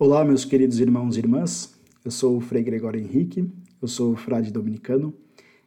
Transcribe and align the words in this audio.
Olá, 0.00 0.24
meus 0.24 0.44
queridos 0.44 0.78
irmãos 0.78 1.16
e 1.16 1.18
irmãs. 1.18 1.74
Eu 2.04 2.12
sou 2.12 2.36
o 2.36 2.40
Frei 2.40 2.62
Gregório 2.62 3.00
Henrique, 3.00 3.50
eu 3.82 3.88
sou 3.88 4.14
frade 4.14 4.52
dominicano 4.52 5.12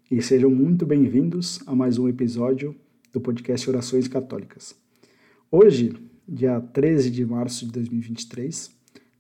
e 0.09 0.21
sejam 0.21 0.49
muito 0.49 0.85
bem-vindos 0.85 1.59
a 1.67 1.75
mais 1.75 1.97
um 1.97 2.07
episódio 2.07 2.73
do 3.11 3.19
podcast 3.19 3.69
Orações 3.69 4.07
Católicas. 4.07 4.73
Hoje, 5.51 5.91
dia 6.25 6.61
13 6.61 7.11
de 7.11 7.25
março 7.25 7.65
de 7.65 7.73
2023, 7.73 8.71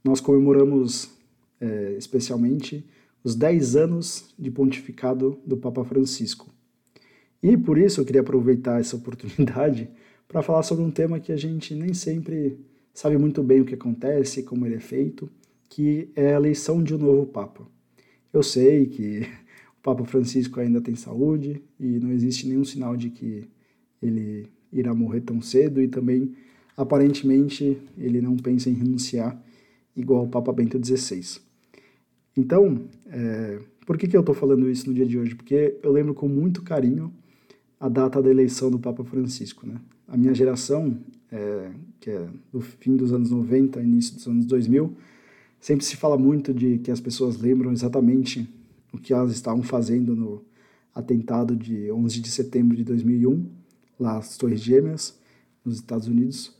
nós 0.01 0.21
comemoramos 0.21 1.11
é, 1.59 1.93
especialmente 1.97 2.87
os 3.21 3.35
10 3.35 3.75
anos 3.75 4.33
de 4.39 4.49
pontificado 4.49 5.37
do 5.45 5.57
Papa 5.57 5.83
Francisco. 5.83 6.49
E 7.43 7.57
por 7.57 7.77
isso 7.77 7.99
eu 7.99 8.05
queria 8.05 8.21
aproveitar 8.21 8.79
essa 8.79 8.95
oportunidade 8.95 9.89
para 10.25 10.41
falar 10.41 10.63
sobre 10.63 10.85
um 10.85 10.89
tema 10.89 11.19
que 11.19 11.33
a 11.33 11.37
gente 11.37 11.75
nem 11.75 11.93
sempre 11.93 12.57
sabe 12.93 13.17
muito 13.17 13.43
bem 13.43 13.61
o 13.61 13.65
que 13.65 13.75
acontece, 13.75 14.43
como 14.43 14.65
ele 14.65 14.75
é 14.75 14.79
feito, 14.79 15.29
que 15.69 16.09
é 16.15 16.33
a 16.33 16.37
eleição 16.37 16.83
de 16.83 16.93
um 16.93 16.97
novo 16.97 17.25
Papa. 17.25 17.65
Eu 18.33 18.43
sei 18.43 18.85
que 18.85 19.21
o 19.79 19.81
Papa 19.81 20.05
Francisco 20.05 20.59
ainda 20.59 20.81
tem 20.81 20.95
saúde 20.95 21.61
e 21.79 21.99
não 21.99 22.11
existe 22.11 22.47
nenhum 22.47 22.63
sinal 22.63 22.95
de 22.95 23.09
que 23.09 23.47
ele 24.01 24.47
irá 24.71 24.93
morrer 24.93 25.21
tão 25.21 25.41
cedo 25.41 25.81
e 25.81 25.87
também, 25.87 26.33
aparentemente, 26.75 27.77
ele 27.97 28.21
não 28.21 28.35
pensa 28.37 28.69
em 28.69 28.73
renunciar 28.73 29.41
igual 29.95 30.25
o 30.25 30.29
Papa 30.29 30.51
Bento 30.53 30.79
XVI. 30.83 31.41
Então, 32.35 32.85
é, 33.07 33.59
por 33.85 33.97
que, 33.97 34.07
que 34.07 34.15
eu 34.15 34.21
estou 34.21 34.33
falando 34.33 34.69
isso 34.69 34.87
no 34.87 34.93
dia 34.93 35.05
de 35.05 35.17
hoje? 35.17 35.35
Porque 35.35 35.77
eu 35.83 35.91
lembro 35.91 36.13
com 36.13 36.27
muito 36.27 36.61
carinho 36.61 37.13
a 37.79 37.89
data 37.89 38.21
da 38.21 38.29
eleição 38.29 38.71
do 38.71 38.79
Papa 38.79 39.03
Francisco. 39.03 39.67
Né? 39.67 39.75
A 40.11 40.17
minha 40.17 40.35
geração, 40.35 40.97
é, 41.31 41.71
que 42.01 42.09
é 42.09 42.27
do 42.51 42.59
fim 42.59 42.97
dos 42.97 43.13
anos 43.13 43.31
90, 43.31 43.81
início 43.81 44.15
dos 44.15 44.27
anos 44.27 44.45
2000, 44.45 44.93
sempre 45.57 45.85
se 45.85 45.95
fala 45.95 46.17
muito 46.17 46.53
de 46.53 46.79
que 46.79 46.91
as 46.91 46.99
pessoas 46.99 47.37
lembram 47.37 47.71
exatamente 47.71 48.53
o 48.91 48.97
que 48.97 49.13
elas 49.13 49.31
estavam 49.31 49.63
fazendo 49.63 50.13
no 50.13 50.43
atentado 50.93 51.55
de 51.55 51.89
11 51.89 52.19
de 52.19 52.29
setembro 52.29 52.75
de 52.75 52.83
2001, 52.83 53.45
lá 53.97 54.17
as 54.17 54.37
Torres 54.37 54.59
Gêmeas, 54.59 55.17
nos 55.63 55.75
Estados 55.75 56.09
Unidos. 56.09 56.53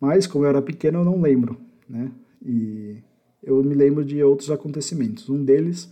Mas, 0.00 0.26
como 0.26 0.44
eu 0.44 0.48
era 0.48 0.60
pequeno, 0.60 0.98
eu 0.98 1.04
não 1.04 1.20
lembro, 1.20 1.56
né? 1.88 2.10
E 2.44 2.96
eu 3.40 3.62
me 3.62 3.76
lembro 3.76 4.04
de 4.04 4.20
outros 4.20 4.50
acontecimentos. 4.50 5.30
Um 5.30 5.44
deles 5.44 5.88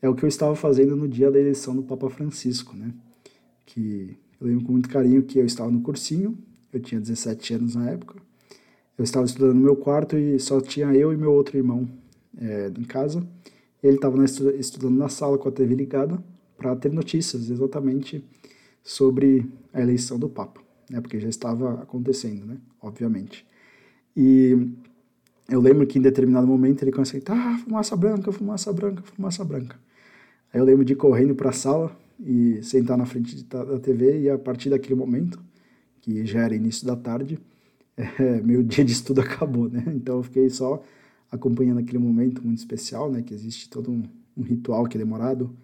é 0.00 0.08
o 0.08 0.14
que 0.14 0.24
eu 0.24 0.28
estava 0.28 0.56
fazendo 0.56 0.96
no 0.96 1.06
dia 1.06 1.30
da 1.30 1.38
eleição 1.38 1.76
do 1.76 1.82
Papa 1.82 2.08
Francisco, 2.08 2.74
né? 2.74 2.90
Que 3.66 4.16
eu 4.40 4.46
lembro 4.46 4.64
com 4.64 4.72
muito 4.72 4.88
carinho 4.88 5.22
que 5.22 5.38
eu 5.38 5.46
estava 5.46 5.70
no 5.70 5.80
cursinho, 5.80 6.38
eu 6.72 6.80
tinha 6.80 7.00
17 7.00 7.54
anos 7.54 7.74
na 7.74 7.90
época. 7.90 8.16
Eu 8.96 9.04
estava 9.04 9.24
estudando 9.24 9.54
no 9.54 9.60
meu 9.60 9.76
quarto 9.76 10.16
e 10.16 10.38
só 10.38 10.60
tinha 10.60 10.92
eu 10.94 11.12
e 11.12 11.16
meu 11.16 11.32
outro 11.32 11.56
irmão 11.56 11.88
é, 12.40 12.70
em 12.76 12.84
casa. 12.84 13.26
Ele 13.82 13.96
estava 13.96 14.22
estudando 14.24 14.96
na 14.96 15.08
sala 15.08 15.38
com 15.38 15.48
a 15.48 15.52
TV 15.52 15.74
ligada 15.74 16.22
para 16.56 16.74
ter 16.74 16.92
notícias 16.92 17.48
exatamente 17.48 18.24
sobre 18.82 19.46
a 19.72 19.80
eleição 19.80 20.18
do 20.18 20.28
Papa, 20.28 20.60
né? 20.90 21.00
Porque 21.00 21.20
já 21.20 21.28
estava 21.28 21.74
acontecendo, 21.82 22.44
né? 22.44 22.58
Obviamente. 22.82 23.46
E 24.16 24.68
eu 25.48 25.60
lembro 25.60 25.86
que 25.86 25.98
em 25.98 26.02
determinado 26.02 26.46
momento 26.46 26.82
ele 26.82 26.90
começou 26.90 27.16
a 27.16 27.20
gritar, 27.20 27.36
ah, 27.36 27.58
fumaça 27.58 27.96
branca, 27.96 28.32
fumaça 28.32 28.72
branca, 28.72 29.02
fumaça 29.02 29.44
branca. 29.44 29.78
Aí 30.52 30.60
eu 30.60 30.64
lembro 30.64 30.84
de 30.84 30.94
ir 30.94 30.96
correndo 30.96 31.34
para 31.34 31.50
a 31.50 31.52
sala 31.52 31.96
e 32.18 32.62
sentar 32.62 32.98
na 32.98 33.06
frente 33.06 33.44
da 33.44 33.78
TV 33.78 34.22
e 34.22 34.30
a 34.30 34.38
partir 34.38 34.70
daquele 34.70 34.94
momento 34.94 35.40
que 36.00 36.24
já 36.26 36.40
era 36.40 36.54
início 36.54 36.86
da 36.86 36.96
tarde, 36.96 37.38
é, 37.96 38.40
meu 38.40 38.62
dia 38.62 38.84
de 38.84 38.92
estudo 38.92 39.20
acabou, 39.22 39.68
né? 39.68 39.84
Então 39.88 40.16
eu 40.16 40.22
fiquei 40.22 40.48
só 40.50 40.82
acompanhando 41.30 41.78
aquele 41.78 41.98
momento 41.98 42.44
muito 42.44 42.58
especial, 42.58 43.10
né? 43.10 43.22
Que 43.22 43.34
existe 43.34 43.68
todo 43.68 43.90
um, 43.90 44.02
um 44.36 44.42
ritual 44.42 44.86
que 44.86 44.96
é 44.96 44.98
demorado 44.98 45.54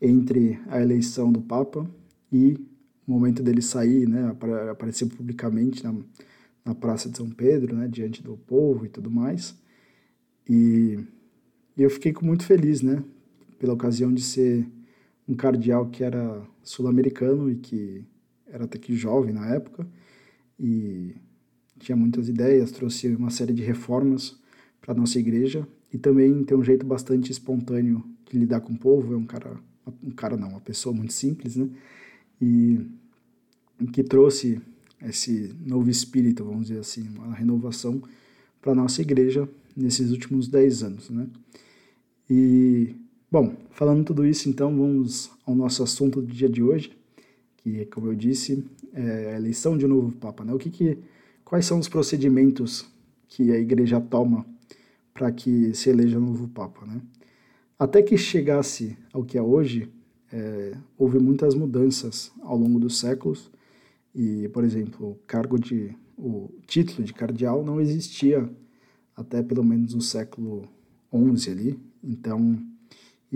entre 0.00 0.58
a 0.68 0.80
eleição 0.80 1.32
do 1.32 1.40
Papa 1.40 1.88
e 2.32 2.58
o 3.06 3.12
momento 3.12 3.42
dele 3.42 3.62
sair, 3.62 4.08
né? 4.08 4.34
Aparecer 4.70 5.06
publicamente 5.06 5.84
na, 5.84 5.94
na 6.64 6.74
Praça 6.74 7.08
de 7.08 7.16
São 7.16 7.30
Pedro, 7.30 7.76
né? 7.76 7.88
Diante 7.88 8.22
do 8.22 8.36
povo 8.36 8.84
e 8.84 8.88
tudo 8.88 9.10
mais. 9.10 9.54
E, 10.48 10.98
e 11.76 11.82
eu 11.82 11.90
fiquei 11.90 12.12
muito 12.20 12.44
feliz, 12.44 12.82
né? 12.82 13.02
Pela 13.58 13.72
ocasião 13.72 14.12
de 14.12 14.22
ser 14.22 14.66
um 15.28 15.34
cardeal 15.34 15.86
que 15.86 16.04
era 16.04 16.42
sul-americano 16.62 17.50
e 17.50 17.56
que 17.56 18.04
era 18.46 18.64
até 18.64 18.78
que 18.78 18.94
jovem 18.94 19.32
na 19.32 19.46
época 19.54 19.86
e 20.58 21.14
tinha 21.78 21.96
muitas 21.96 22.28
ideias, 22.28 22.70
trouxe 22.70 23.08
uma 23.08 23.30
série 23.30 23.52
de 23.52 23.62
reformas 23.62 24.38
para 24.80 24.92
a 24.92 24.96
nossa 24.96 25.18
igreja 25.18 25.66
e 25.92 25.98
também 25.98 26.44
tem 26.44 26.56
um 26.56 26.64
jeito 26.64 26.86
bastante 26.86 27.30
espontâneo 27.30 28.04
de 28.30 28.38
lidar 28.38 28.60
com 28.60 28.72
o 28.72 28.78
povo, 28.78 29.14
é 29.14 29.16
um 29.16 29.24
cara, 29.24 29.56
um 30.02 30.10
cara 30.10 30.36
não, 30.36 30.48
uma 30.48 30.60
pessoa 30.60 30.94
muito 30.94 31.12
simples, 31.12 31.56
né? 31.56 31.68
E 32.40 32.80
que 33.92 34.02
trouxe 34.02 34.60
esse 35.02 35.54
novo 35.64 35.90
espírito, 35.90 36.44
vamos 36.44 36.68
dizer 36.68 36.80
assim, 36.80 37.08
uma 37.08 37.34
renovação 37.34 38.02
para 38.60 38.74
nossa 38.74 39.02
igreja 39.02 39.48
nesses 39.76 40.10
últimos 40.10 40.48
dez 40.48 40.82
anos, 40.82 41.10
né? 41.10 41.26
E, 42.28 42.94
bom, 43.34 43.52
falando 43.72 44.04
tudo 44.04 44.24
isso, 44.24 44.48
então, 44.48 44.68
vamos 44.76 45.28
ao 45.44 45.56
nosso 45.56 45.82
assunto 45.82 46.22
do 46.22 46.32
dia 46.32 46.48
de 46.48 46.62
hoje, 46.62 46.96
que, 47.56 47.84
como 47.86 48.06
eu 48.06 48.14
disse, 48.14 48.64
é 48.92 49.34
a 49.34 49.36
eleição 49.36 49.76
de 49.76 49.84
um 49.84 49.88
novo 49.88 50.12
Papa. 50.12 50.44
Né? 50.44 50.54
O 50.54 50.56
que, 50.56 50.70
que 50.70 50.98
quais 51.44 51.66
são 51.66 51.80
os 51.80 51.88
procedimentos 51.88 52.86
que 53.26 53.50
a 53.50 53.58
Igreja 53.58 54.00
toma 54.00 54.46
para 55.12 55.32
que 55.32 55.74
se 55.74 55.90
eleja 55.90 56.16
um 56.16 56.26
novo 56.26 56.46
Papa? 56.46 56.86
Né? 56.86 57.00
Até 57.76 58.02
que 58.02 58.16
chegasse 58.16 58.96
ao 59.12 59.24
que 59.24 59.36
é 59.36 59.42
hoje, 59.42 59.90
é, 60.32 60.76
houve 60.96 61.18
muitas 61.18 61.56
mudanças 61.56 62.30
ao 62.40 62.56
longo 62.56 62.78
dos 62.78 63.00
séculos 63.00 63.50
e, 64.14 64.48
por 64.50 64.62
exemplo, 64.62 65.10
o 65.10 65.14
cargo 65.26 65.58
de 65.58 65.92
o 66.16 66.52
título 66.68 67.02
de 67.02 67.12
cardeal 67.12 67.64
não 67.64 67.80
existia 67.80 68.48
até 69.16 69.42
pelo 69.42 69.64
menos 69.64 69.92
no 69.92 70.00
século 70.00 70.68
XI 71.12 71.50
ali. 71.50 71.80
Então 72.00 72.56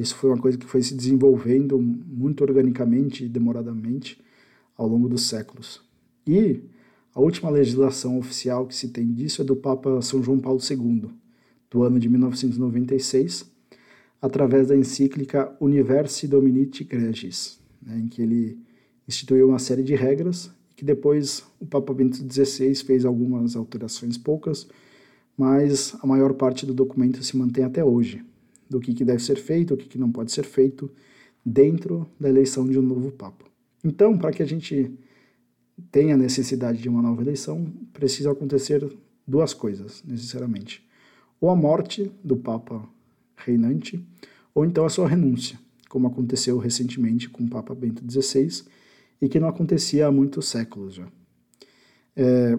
isso 0.00 0.14
foi 0.14 0.30
uma 0.30 0.38
coisa 0.38 0.56
que 0.56 0.64
foi 0.64 0.80
se 0.80 0.94
desenvolvendo 0.94 1.76
muito 1.80 2.42
organicamente 2.42 3.24
e 3.24 3.28
demoradamente 3.28 4.22
ao 4.76 4.86
longo 4.86 5.08
dos 5.08 5.28
séculos. 5.28 5.82
E 6.24 6.62
a 7.12 7.20
última 7.20 7.50
legislação 7.50 8.16
oficial 8.16 8.64
que 8.64 8.76
se 8.76 8.90
tem 8.90 9.12
disso 9.12 9.42
é 9.42 9.44
do 9.44 9.56
Papa 9.56 10.00
São 10.00 10.22
João 10.22 10.38
Paulo 10.38 10.60
II, 10.60 11.10
do 11.68 11.82
ano 11.82 11.98
de 11.98 12.08
1996, 12.08 13.50
através 14.22 14.68
da 14.68 14.76
encíclica 14.76 15.52
Universi 15.60 16.28
Dominiti 16.28 16.84
Gregis, 16.84 17.58
né, 17.82 17.98
em 17.98 18.06
que 18.06 18.22
ele 18.22 18.56
instituiu 19.06 19.48
uma 19.48 19.58
série 19.58 19.82
de 19.82 19.96
regras 19.96 20.50
que 20.76 20.84
depois 20.84 21.42
o 21.58 21.66
Papa 21.66 21.92
Bento 21.92 22.18
XVI 22.18 22.72
fez 22.76 23.04
algumas 23.04 23.56
alterações 23.56 24.16
poucas, 24.16 24.68
mas 25.36 25.96
a 26.00 26.06
maior 26.06 26.34
parte 26.34 26.64
do 26.64 26.72
documento 26.72 27.20
se 27.24 27.36
mantém 27.36 27.64
até 27.64 27.84
hoje 27.84 28.24
do 28.68 28.80
que, 28.80 28.94
que 28.94 29.04
deve 29.04 29.22
ser 29.22 29.36
feito, 29.36 29.74
o 29.74 29.76
que, 29.76 29.88
que 29.88 29.98
não 29.98 30.10
pode 30.10 30.32
ser 30.32 30.44
feito 30.44 30.90
dentro 31.44 32.06
da 32.18 32.28
eleição 32.28 32.66
de 32.68 32.78
um 32.78 32.82
novo 32.82 33.10
Papa. 33.10 33.44
Então, 33.82 34.18
para 34.18 34.32
que 34.32 34.42
a 34.42 34.46
gente 34.46 34.92
tenha 35.90 36.16
necessidade 36.16 36.78
de 36.78 36.88
uma 36.88 37.00
nova 37.00 37.22
eleição, 37.22 37.72
precisa 37.92 38.30
acontecer 38.30 38.86
duas 39.26 39.54
coisas, 39.54 40.02
necessariamente. 40.04 40.86
Ou 41.40 41.50
a 41.50 41.56
morte 41.56 42.10
do 42.22 42.36
Papa 42.36 42.86
reinante, 43.36 44.04
ou 44.54 44.64
então 44.64 44.84
a 44.84 44.90
sua 44.90 45.08
renúncia, 45.08 45.58
como 45.88 46.08
aconteceu 46.08 46.58
recentemente 46.58 47.28
com 47.28 47.44
o 47.44 47.48
Papa 47.48 47.74
Bento 47.74 48.02
XVI 48.10 48.64
e 49.20 49.28
que 49.28 49.38
não 49.38 49.48
acontecia 49.48 50.06
há 50.06 50.12
muitos 50.12 50.48
séculos 50.48 50.94
já. 50.94 51.06
É, 52.16 52.58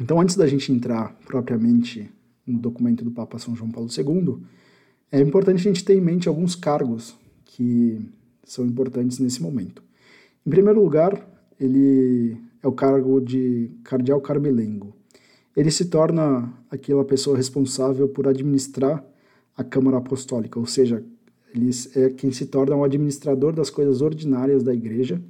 então, 0.00 0.20
antes 0.20 0.36
da 0.36 0.46
gente 0.46 0.70
entrar 0.72 1.12
propriamente 1.26 2.08
no 2.46 2.58
documento 2.58 3.04
do 3.04 3.10
Papa 3.10 3.38
São 3.38 3.54
João 3.56 3.70
Paulo 3.70 3.90
II, 3.90 4.40
é 5.10 5.20
importante 5.20 5.60
a 5.60 5.72
gente 5.72 5.84
ter 5.84 5.96
em 5.96 6.00
mente 6.00 6.28
alguns 6.28 6.54
cargos 6.54 7.16
que 7.44 7.98
são 8.44 8.64
importantes 8.64 9.18
nesse 9.18 9.42
momento. 9.42 9.82
Em 10.46 10.50
primeiro 10.50 10.82
lugar, 10.82 11.26
ele 11.58 12.36
é 12.62 12.68
o 12.68 12.72
cargo 12.72 13.20
de 13.20 13.70
cardeal 13.84 14.20
carmelengo. 14.20 14.94
Ele 15.56 15.70
se 15.70 15.86
torna 15.86 16.52
aquela 16.70 17.04
pessoa 17.04 17.36
responsável 17.36 18.08
por 18.08 18.28
administrar 18.28 19.04
a 19.56 19.64
Câmara 19.64 19.96
Apostólica, 19.96 20.58
ou 20.58 20.66
seja, 20.66 21.04
ele 21.54 21.70
é 21.96 22.10
quem 22.10 22.30
se 22.30 22.46
torna 22.46 22.76
o 22.76 22.84
administrador 22.84 23.52
das 23.52 23.70
coisas 23.70 24.00
ordinárias 24.00 24.62
da 24.62 24.72
igreja, 24.72 25.20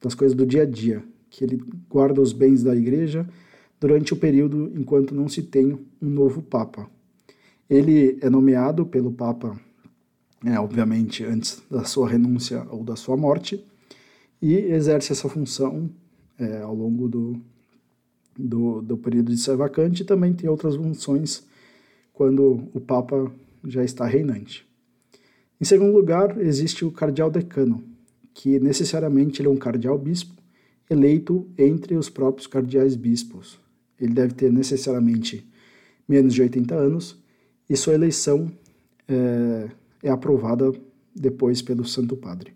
das 0.00 0.14
coisas 0.14 0.36
do 0.36 0.46
dia 0.46 0.62
a 0.62 0.66
dia, 0.66 1.02
que 1.28 1.44
ele 1.44 1.62
guarda 1.88 2.20
os 2.20 2.32
bens 2.32 2.62
da 2.62 2.74
igreja 2.74 3.28
durante 3.78 4.12
o 4.12 4.16
período 4.16 4.72
enquanto 4.74 5.14
não 5.14 5.28
se 5.28 5.42
tem 5.42 5.78
um 6.00 6.08
novo 6.08 6.40
papa. 6.40 6.88
Ele 7.68 8.18
é 8.20 8.30
nomeado 8.30 8.86
pelo 8.86 9.12
Papa, 9.12 9.58
é, 10.44 10.58
obviamente, 10.58 11.24
antes 11.24 11.62
da 11.70 11.84
sua 11.84 12.08
renúncia 12.08 12.66
ou 12.70 12.84
da 12.84 12.96
sua 12.96 13.16
morte, 13.16 13.64
e 14.40 14.54
exerce 14.54 15.12
essa 15.12 15.28
função 15.28 15.90
é, 16.38 16.60
ao 16.60 16.74
longo 16.74 17.08
do, 17.08 17.40
do, 18.38 18.82
do 18.82 18.96
período 18.96 19.32
de 19.32 19.40
ser 19.40 19.56
vacante 19.56 20.02
e 20.02 20.06
também 20.06 20.32
tem 20.32 20.48
outras 20.48 20.76
funções 20.76 21.46
quando 22.12 22.68
o 22.72 22.80
Papa 22.80 23.32
já 23.64 23.82
está 23.82 24.06
reinante. 24.06 24.66
Em 25.60 25.64
segundo 25.64 25.92
lugar, 25.92 26.38
existe 26.40 26.84
o 26.84 26.92
cardeal 26.92 27.30
decano, 27.30 27.82
que 28.34 28.60
necessariamente 28.60 29.40
ele 29.40 29.48
é 29.48 29.50
um 29.50 29.56
cardeal 29.56 29.98
bispo 29.98 30.36
eleito 30.88 31.48
entre 31.58 31.96
os 31.96 32.08
próprios 32.08 32.46
cardeais 32.46 32.94
bispos. 32.94 33.58
Ele 33.98 34.12
deve 34.12 34.34
ter 34.34 34.52
necessariamente 34.52 35.46
menos 36.08 36.34
de 36.34 36.42
80 36.42 36.74
anos 36.74 37.18
e 37.68 37.76
sua 37.76 37.94
eleição 37.94 38.50
é, 39.08 39.68
é 40.02 40.10
aprovada 40.10 40.72
depois 41.14 41.62
pelo 41.62 41.84
Santo 41.84 42.16
Padre. 42.16 42.52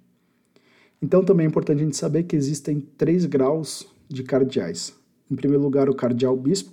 Então 1.03 1.25
também 1.25 1.47
é 1.47 1.49
importante 1.49 1.81
a 1.81 1.85
gente 1.85 1.97
saber 1.97 2.25
que 2.25 2.37
existem 2.37 2.81
três 2.81 3.25
graus 3.25 3.87
de 4.09 4.23
cardeais. 4.23 4.95
Em 5.31 5.35
primeiro 5.35 5.63
lugar, 5.63 5.89
o 5.89 5.95
cardeal 5.95 6.37
bispo, 6.37 6.73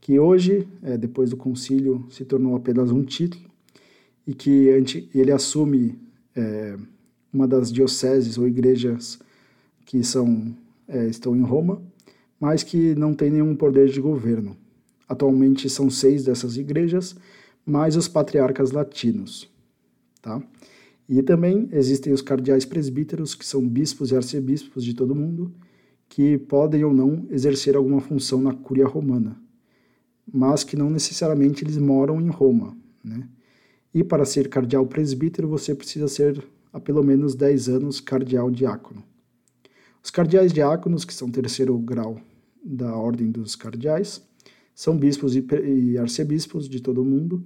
que 0.00 0.18
hoje, 0.18 0.68
é, 0.82 0.96
depois 0.96 1.30
do 1.30 1.36
concílio, 1.36 2.06
se 2.10 2.24
tornou 2.24 2.54
apenas 2.54 2.90
um 2.90 3.02
título 3.02 3.44
e 4.26 4.34
que 4.34 4.68
ele 5.14 5.32
assume 5.32 5.98
é, 6.34 6.76
uma 7.32 7.48
das 7.48 7.72
dioceses 7.72 8.38
ou 8.38 8.46
igrejas 8.46 9.18
que 9.84 10.02
são, 10.04 10.54
é, 10.86 11.06
estão 11.06 11.36
em 11.36 11.42
Roma, 11.42 11.82
mas 12.38 12.62
que 12.62 12.94
não 12.94 13.14
tem 13.14 13.30
nenhum 13.30 13.56
poder 13.56 13.88
de 13.88 14.00
governo. 14.00 14.56
Atualmente 15.08 15.70
são 15.70 15.88
seis 15.88 16.24
dessas 16.24 16.56
igrejas, 16.56 17.16
mais 17.66 17.96
os 17.96 18.06
patriarcas 18.06 18.70
latinos. 18.70 19.50
Tá? 20.22 20.40
E 21.08 21.20
também 21.22 21.68
existem 21.72 22.12
os 22.12 22.22
cardeais 22.22 22.64
presbíteros, 22.64 23.34
que 23.34 23.44
são 23.44 23.66
bispos 23.66 24.12
e 24.12 24.16
arcebispos 24.16 24.84
de 24.84 24.94
todo 24.94 25.14
mundo, 25.14 25.52
que 26.08 26.38
podem 26.38 26.84
ou 26.84 26.94
não 26.94 27.26
exercer 27.30 27.76
alguma 27.76 28.00
função 28.00 28.40
na 28.40 28.54
Cúria 28.54 28.86
Romana, 28.86 29.36
mas 30.32 30.62
que 30.62 30.76
não 30.76 30.88
necessariamente 30.88 31.64
eles 31.64 31.76
moram 31.76 32.20
em 32.20 32.28
Roma. 32.28 32.76
Né? 33.02 33.28
E 33.92 34.04
para 34.04 34.24
ser 34.24 34.48
cardeal 34.48 34.86
presbítero, 34.86 35.48
você 35.48 35.74
precisa 35.74 36.06
ser 36.06 36.46
há 36.72 36.78
pelo 36.78 37.02
menos 37.02 37.34
10 37.34 37.68
anos 37.68 38.00
cardeal 38.00 38.50
diácono. 38.50 39.02
Os 40.02 40.10
cardeais 40.10 40.52
diáconos, 40.52 41.04
que 41.04 41.14
são 41.14 41.28
terceiro 41.30 41.76
grau 41.78 42.20
da 42.64 42.94
ordem 42.94 43.30
dos 43.30 43.56
cardeais, 43.56 44.22
são 44.74 44.96
bispos 44.96 45.34
e 45.34 45.98
arcebispos 45.98 46.68
de 46.68 46.80
todo 46.80 47.00
o 47.00 47.04
mundo, 47.04 47.44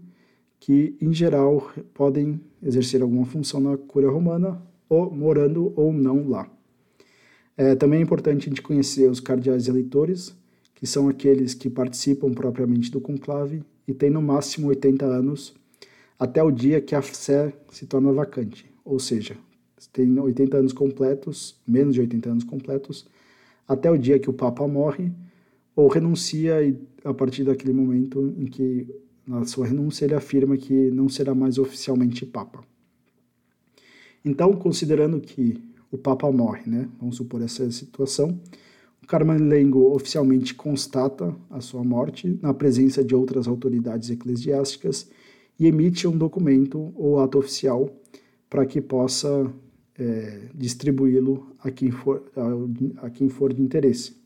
que, 0.60 0.94
em 1.00 1.12
geral, 1.12 1.72
podem 1.94 2.38
exercer 2.62 3.00
alguma 3.00 3.24
função 3.24 3.58
na 3.58 3.76
Cúria 3.78 4.10
Romana, 4.10 4.62
ou 4.88 5.10
morando 5.10 5.72
ou 5.74 5.92
não 5.92 6.28
lá. 6.28 6.50
É 7.56 7.74
também 7.74 8.00
é 8.00 8.02
importante 8.02 8.46
a 8.46 8.48
gente 8.48 8.60
conhecer 8.60 9.10
os 9.10 9.20
cardeais 9.20 9.68
eleitores, 9.68 10.34
que 10.74 10.86
são 10.86 11.08
aqueles 11.08 11.54
que 11.54 11.70
participam 11.70 12.32
propriamente 12.32 12.90
do 12.90 13.00
conclave 13.00 13.62
e 13.86 13.94
têm 13.94 14.10
no 14.10 14.20
máximo 14.20 14.68
80 14.68 15.04
anos 15.04 15.54
até 16.18 16.42
o 16.42 16.50
dia 16.50 16.80
que 16.80 16.94
a 16.94 17.00
sé 17.00 17.52
se 17.72 17.86
torna 17.86 18.12
vacante, 18.12 18.66
ou 18.84 18.98
seja, 18.98 19.36
tem 19.92 20.18
80 20.18 20.58
anos 20.58 20.72
completos, 20.72 21.58
menos 21.66 21.94
de 21.94 22.00
80 22.00 22.30
anos 22.30 22.44
completos, 22.44 23.06
até 23.66 23.90
o 23.90 23.96
dia 23.96 24.18
que 24.18 24.28
o 24.28 24.32
Papa 24.32 24.66
morre 24.68 25.10
ou 25.74 25.88
renuncia 25.88 26.62
e 26.62 26.76
a 27.04 27.14
partir 27.14 27.44
daquele 27.44 27.72
momento 27.72 28.34
em 28.36 28.44
que 28.44 28.86
na 29.30 29.44
sua 29.44 29.66
renúncia 29.66 30.04
ele 30.04 30.14
afirma 30.14 30.56
que 30.56 30.90
não 30.90 31.08
será 31.08 31.34
mais 31.34 31.56
oficialmente 31.56 32.26
Papa. 32.26 32.64
Então, 34.24 34.52
considerando 34.54 35.20
que 35.20 35.62
o 35.90 35.96
Papa 35.96 36.30
morre, 36.32 36.62
né? 36.66 36.88
Vamos 36.98 37.16
supor 37.16 37.40
essa 37.40 37.70
situação. 37.70 38.40
O 39.00 39.06
Carmalengo 39.06 39.94
oficialmente 39.94 40.52
constata 40.52 41.34
a 41.48 41.60
sua 41.60 41.84
morte 41.84 42.38
na 42.42 42.52
presença 42.52 43.04
de 43.04 43.14
outras 43.14 43.46
autoridades 43.46 44.10
eclesiásticas 44.10 45.08
e 45.58 45.66
emite 45.66 46.08
um 46.08 46.16
documento 46.16 46.92
ou 46.96 47.20
ato 47.20 47.38
oficial 47.38 47.88
para 48.48 48.66
que 48.66 48.80
possa 48.80 49.50
é, 49.96 50.48
distribuí-lo 50.54 51.54
a, 51.60 51.70
quem 51.70 51.92
for, 51.92 52.24
a, 52.36 53.06
a 53.06 53.10
quem 53.10 53.28
for 53.28 53.52
de 53.52 53.62
interesse. 53.62 54.16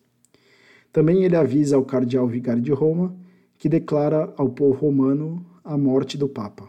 Também 0.90 1.24
ele 1.24 1.36
avisa 1.36 1.76
ao 1.76 1.84
cardeal 1.84 2.26
vigário 2.26 2.62
de 2.62 2.72
Roma 2.72 3.14
que 3.58 3.68
declara 3.68 4.32
ao 4.36 4.50
povo 4.50 4.86
romano 4.86 5.44
a 5.62 5.78
morte 5.78 6.18
do 6.18 6.28
Papa. 6.28 6.68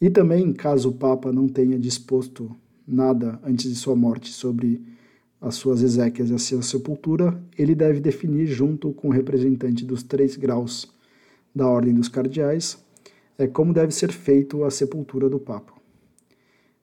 E 0.00 0.10
também, 0.10 0.52
caso 0.52 0.88
o 0.88 0.94
Papa 0.94 1.32
não 1.32 1.46
tenha 1.46 1.78
disposto 1.78 2.50
nada 2.86 3.40
antes 3.44 3.70
de 3.70 3.76
sua 3.76 3.94
morte 3.94 4.30
sobre 4.30 4.82
as 5.40 5.54
suas 5.56 5.82
exéquias 5.82 6.30
e 6.30 6.34
a 6.34 6.38
sua 6.38 6.62
sepultura, 6.62 7.40
ele 7.58 7.74
deve 7.74 8.00
definir, 8.00 8.46
junto 8.46 8.92
com 8.92 9.08
o 9.08 9.12
representante 9.12 9.84
dos 9.84 10.02
três 10.02 10.36
graus 10.36 10.92
da 11.54 11.68
Ordem 11.68 11.94
dos 11.94 12.08
Cardeais, 12.08 12.78
é 13.36 13.46
como 13.46 13.72
deve 13.72 13.92
ser 13.92 14.12
feito 14.12 14.64
a 14.64 14.70
sepultura 14.70 15.28
do 15.28 15.38
Papa. 15.38 15.72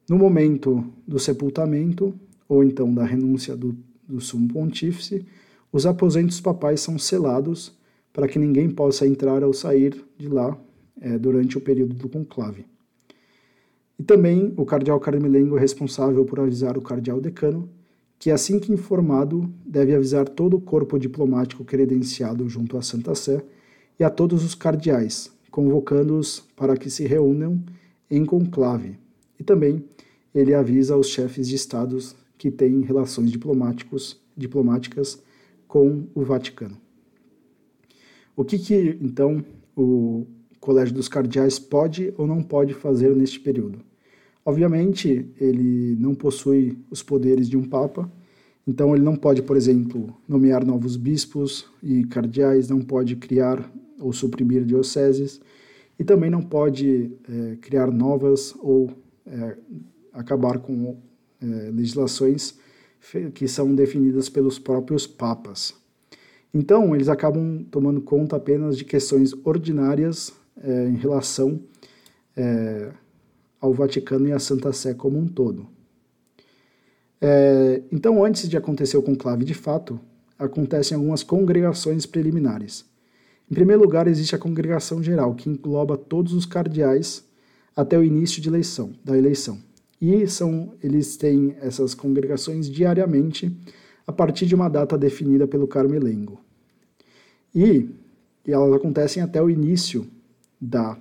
No 0.09 0.17
momento 0.17 0.85
do 1.07 1.19
sepultamento, 1.19 2.13
ou 2.47 2.63
então 2.63 2.93
da 2.93 3.05
renúncia 3.05 3.55
do, 3.55 3.77
do 4.07 4.19
sumo 4.19 4.47
pontífice, 4.47 5.25
os 5.71 5.85
aposentos 5.85 6.41
papais 6.41 6.81
são 6.81 6.97
selados 6.97 7.77
para 8.11 8.27
que 8.27 8.39
ninguém 8.39 8.69
possa 8.69 9.07
entrar 9.07 9.43
ou 9.43 9.53
sair 9.53 10.03
de 10.17 10.27
lá 10.27 10.57
é, 11.01 11.17
durante 11.17 11.57
o 11.57 11.61
período 11.61 11.95
do 11.95 12.09
conclave. 12.09 12.65
E 13.97 14.03
também 14.03 14.53
o 14.55 14.65
cardeal 14.65 14.99
Carmelengo 14.99 15.57
é 15.57 15.59
responsável 15.59 16.23
por 16.23 16.39
avisar 16.39 16.77
o 16.77 16.81
cardeal 16.81 17.19
decano 17.19 17.69
que, 18.17 18.31
assim 18.31 18.59
que 18.59 18.71
informado, 18.71 19.49
deve 19.65 19.95
avisar 19.95 20.27
todo 20.27 20.57
o 20.57 20.61
corpo 20.61 20.99
diplomático 20.99 21.63
credenciado 21.63 22.47
junto 22.49 22.77
à 22.77 22.81
Santa 22.81 23.15
Sé 23.15 23.43
e 23.99 24.03
a 24.03 24.09
todos 24.09 24.43
os 24.43 24.55
cardeais, 24.55 25.31
convocando-os 25.49 26.41
para 26.55 26.75
que 26.75 26.89
se 26.89 27.05
reúnam 27.05 27.61
em 28.09 28.25
conclave. 28.25 28.97
E 29.39 29.43
também 29.43 29.83
ele 30.33 30.53
avisa 30.53 30.93
aos 30.93 31.07
chefes 31.07 31.47
de 31.47 31.55
estados 31.55 32.15
que 32.37 32.51
têm 32.51 32.81
relações 32.81 33.31
diplomáticos, 33.31 34.19
diplomáticas 34.35 35.21
com 35.67 36.05
o 36.13 36.23
Vaticano. 36.23 36.77
O 38.39 38.45
que, 38.45 38.57
que 38.57 38.97
então 39.01 39.43
o 39.75 40.25
Colégio 40.61 40.95
dos 40.95 41.09
Cardeais 41.09 41.59
pode 41.59 42.13
ou 42.17 42.25
não 42.25 42.41
pode 42.41 42.73
fazer 42.73 43.13
neste 43.13 43.37
período? 43.37 43.81
Obviamente, 44.45 45.29
ele 45.41 45.97
não 45.99 46.15
possui 46.15 46.77
os 46.89 47.03
poderes 47.03 47.49
de 47.49 47.57
um 47.57 47.65
papa, 47.65 48.09
então 48.65 48.95
ele 48.95 49.03
não 49.03 49.17
pode, 49.17 49.41
por 49.41 49.57
exemplo, 49.57 50.15
nomear 50.25 50.65
novos 50.65 50.95
bispos 50.95 51.65
e 51.83 52.05
cardeais, 52.05 52.69
não 52.69 52.79
pode 52.79 53.17
criar 53.17 53.69
ou 53.99 54.13
suprimir 54.13 54.63
dioceses, 54.63 55.41
e 55.99 56.05
também 56.05 56.29
não 56.29 56.41
pode 56.41 57.11
é, 57.27 57.57
criar 57.57 57.91
novas 57.91 58.55
ou 58.61 58.89
é, 59.25 59.57
acabar 60.13 60.59
com 60.59 60.95
é, 61.41 61.45
legislações 61.71 62.57
que 63.33 63.49
são 63.49 63.75
definidas 63.75 64.29
pelos 64.29 64.57
próprios 64.57 65.05
papas. 65.05 65.78
Então, 66.53 66.95
eles 66.95 67.09
acabam 67.09 67.63
tomando 67.69 68.01
conta 68.01 68.35
apenas 68.35 68.77
de 68.77 68.83
questões 68.83 69.33
ordinárias 69.43 70.33
é, 70.61 70.87
em 70.87 70.95
relação 70.95 71.59
é, 72.35 72.91
ao 73.59 73.73
Vaticano 73.73 74.27
e 74.27 74.31
à 74.31 74.39
Santa 74.39 74.73
Sé 74.73 74.93
como 74.93 75.19
um 75.19 75.27
todo. 75.27 75.67
É, 77.21 77.81
então, 77.91 78.23
antes 78.23 78.49
de 78.49 78.57
acontecer 78.57 78.97
o 78.97 79.03
conclave 79.03 79.43
de 79.43 79.53
fato, 79.53 79.99
acontecem 80.37 80.95
algumas 80.95 81.21
congregações 81.21 82.05
preliminares. 82.05 82.85
Em 83.51 83.53
primeiro 83.53 83.81
lugar, 83.81 84.07
existe 84.07 84.35
a 84.35 84.39
congregação 84.39 85.03
geral, 85.03 85.35
que 85.35 85.49
engloba 85.49 85.97
todos 85.97 86.33
os 86.33 86.45
cardeais 86.45 87.23
até 87.75 87.97
o 87.97 88.03
início 88.03 88.41
de 88.41 88.47
eleição, 88.47 88.91
da 89.03 89.17
eleição. 89.17 89.57
E 90.01 90.25
são, 90.27 90.73
eles 90.81 91.17
têm 91.17 91.55
essas 91.61 91.93
congregações 91.93 92.69
diariamente 92.69 93.51
a 94.09 94.11
partir 94.11 94.47
de 94.47 94.55
uma 94.55 94.67
data 94.67 94.97
definida 94.97 95.45
pelo 95.45 95.67
Carmelengo. 95.67 96.39
E, 97.53 97.87
e 98.43 98.51
elas 98.51 98.73
acontecem 98.73 99.21
até 99.21 99.39
o 99.39 99.51
início 99.51 100.07
da, 100.59 100.97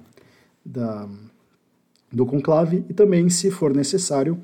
da, 0.62 1.08
do 2.12 2.26
conclave 2.26 2.84
e 2.86 2.92
também, 2.92 3.30
se 3.30 3.50
for 3.50 3.74
necessário, 3.74 4.38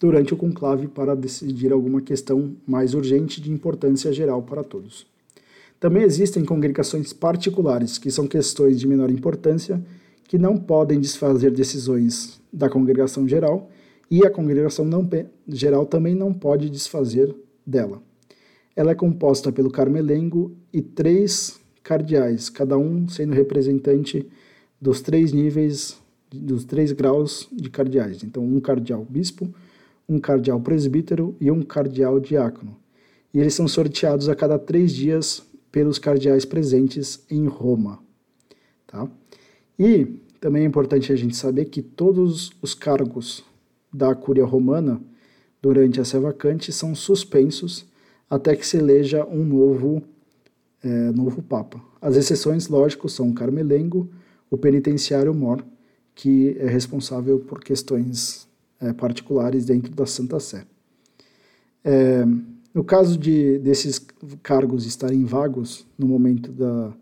durante 0.00 0.34
o 0.34 0.36
conclave 0.36 0.88
para 0.88 1.14
decidir 1.14 1.72
alguma 1.72 2.00
questão 2.00 2.56
mais 2.66 2.92
urgente 2.92 3.40
de 3.40 3.52
importância 3.52 4.12
geral 4.12 4.42
para 4.42 4.64
todos. 4.64 5.06
Também 5.78 6.02
existem 6.02 6.44
congregações 6.44 7.12
particulares, 7.12 7.98
que 7.98 8.10
são 8.10 8.26
questões 8.26 8.80
de 8.80 8.88
menor 8.88 9.12
importância, 9.12 9.80
que 10.24 10.36
não 10.36 10.58
podem 10.58 10.98
desfazer 10.98 11.52
decisões 11.52 12.40
da 12.52 12.68
congregação 12.68 13.28
geral 13.28 13.70
e 14.10 14.26
a 14.26 14.30
congregação 14.30 14.84
não, 14.84 15.08
geral 15.46 15.86
também 15.86 16.16
não 16.16 16.34
pode 16.34 16.68
desfazer 16.68 17.32
dela. 17.64 18.07
Ela 18.78 18.92
é 18.92 18.94
composta 18.94 19.50
pelo 19.50 19.72
carmelengo 19.72 20.56
e 20.72 20.80
três 20.80 21.58
cardeais, 21.82 22.48
cada 22.48 22.78
um 22.78 23.08
sendo 23.08 23.32
representante 23.32 24.24
dos 24.80 25.00
três 25.00 25.32
níveis, 25.32 25.98
dos 26.32 26.64
três 26.64 26.92
graus 26.92 27.48
de 27.50 27.68
cardeais. 27.70 28.22
Então, 28.22 28.44
um 28.44 28.60
cardeal 28.60 29.04
bispo, 29.04 29.52
um 30.08 30.20
cardeal 30.20 30.60
presbítero 30.60 31.34
e 31.40 31.50
um 31.50 31.60
cardeal 31.60 32.20
diácono. 32.20 32.76
E 33.34 33.40
eles 33.40 33.52
são 33.52 33.66
sorteados 33.66 34.28
a 34.28 34.36
cada 34.36 34.56
três 34.56 34.92
dias 34.92 35.42
pelos 35.72 35.98
cardeais 35.98 36.44
presentes 36.44 37.24
em 37.28 37.48
Roma. 37.48 37.98
Tá? 38.86 39.10
E 39.76 40.04
também 40.40 40.62
é 40.62 40.66
importante 40.66 41.12
a 41.12 41.16
gente 41.16 41.36
saber 41.36 41.64
que 41.64 41.82
todos 41.82 42.52
os 42.62 42.74
cargos 42.74 43.42
da 43.92 44.14
Cúria 44.14 44.44
Romana 44.44 45.02
durante 45.60 45.98
essa 45.98 46.20
vacante 46.20 46.70
são 46.70 46.94
suspensos 46.94 47.87
até 48.28 48.54
que 48.54 48.66
se 48.66 48.76
eleja 48.76 49.26
um 49.26 49.44
novo, 49.44 50.02
é, 50.82 51.10
novo 51.12 51.42
Papa. 51.42 51.80
As 52.00 52.16
exceções, 52.16 52.68
lógico, 52.68 53.08
são 53.08 53.30
o 53.30 53.34
Carmelengo, 53.34 54.10
o 54.50 54.56
penitenciário 54.56 55.34
Mor, 55.34 55.64
que 56.14 56.56
é 56.58 56.66
responsável 56.66 57.38
por 57.40 57.60
questões 57.60 58.48
é, 58.80 58.92
particulares 58.92 59.64
dentro 59.64 59.94
da 59.94 60.06
Santa 60.06 60.40
Sé. 60.40 60.64
É, 61.84 62.24
no 62.74 62.84
caso 62.84 63.18
de 63.18 63.58
desses 63.58 63.98
cargos 64.42 64.84
estarem 64.84 65.24
vagos 65.24 65.86
no 65.98 66.06
momento 66.06 66.52
da, 66.52 66.92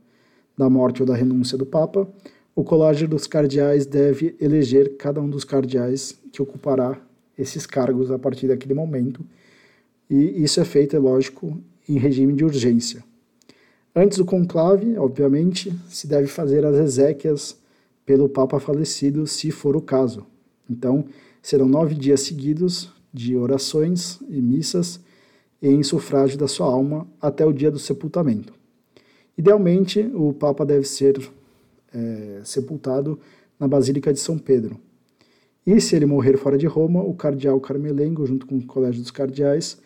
da 0.57 0.71
morte 0.71 1.03
ou 1.03 1.07
da 1.07 1.15
renúncia 1.15 1.59
do 1.59 1.67
Papa, 1.67 2.09
o 2.55 2.65
Colégio 2.65 3.07
dos 3.07 3.27
Cardeais 3.27 3.85
deve 3.85 4.35
eleger 4.41 4.97
cada 4.97 5.21
um 5.21 5.29
dos 5.29 5.45
cardeais 5.45 6.19
que 6.33 6.41
ocupará 6.41 6.99
esses 7.37 7.67
cargos 7.67 8.11
a 8.11 8.19
partir 8.19 8.49
daquele 8.49 8.73
momento, 8.73 9.23
e 10.09 10.43
isso 10.43 10.61
é 10.61 10.65
feito, 10.65 10.97
é 10.97 10.99
lógico, 10.99 11.57
em 11.89 11.99
regime 11.99 12.33
de 12.33 12.45
urgência. 12.45 13.05
Antes 13.95 14.19
do 14.19 14.25
conclave, 14.25 14.97
obviamente, 14.99 15.73
se 15.89 16.07
deve 16.07 16.27
fazer 16.27 16.65
as 16.65 16.77
exéquias 16.77 17.57
pelo 18.05 18.29
Papa 18.29 18.61
falecido, 18.61 19.27
se 19.27 19.51
for 19.51 19.77
o 19.77 19.81
caso. 19.81 20.27
Então, 20.69 21.07
serão 21.43 21.67
nove 21.67 21.95
dias 21.95 22.21
seguidos 22.21 22.93
de 23.13 23.37
orações 23.37 24.21
e 24.29 24.41
missas 24.41 25.01
em 25.63 25.83
sufrágio 25.83 26.39
da 26.39 26.47
sua 26.47 26.67
alma 26.67 27.07
até 27.21 27.45
o 27.45 27.53
dia 27.53 27.71
do 27.71 27.79
sepultamento. 27.79 28.53
Idealmente, 29.39 30.01
o 30.15 30.33
Papa 30.33 30.65
deve 30.65 30.87
ser 30.87 31.19
é, 31.93 32.41
sepultado 32.45 33.19
na 33.59 33.67
Basílica 33.67 34.13
de 34.13 34.21
São 34.21 34.39
Pedro. 34.39 34.79
E 35.67 35.81
se 35.81 35.97
ele 35.97 36.07
morrer 36.07 36.37
fora 36.37 36.57
de 36.57 36.67
Roma, 36.67 37.03
o 37.03 37.15
cardeal 37.15 37.59
Carmelengo, 37.61 38.25
junto 38.27 38.47
com 38.47 38.57
o 38.57 38.67
Colégio 38.67 39.01
dos 39.01 39.11
Cardeais, 39.11 39.79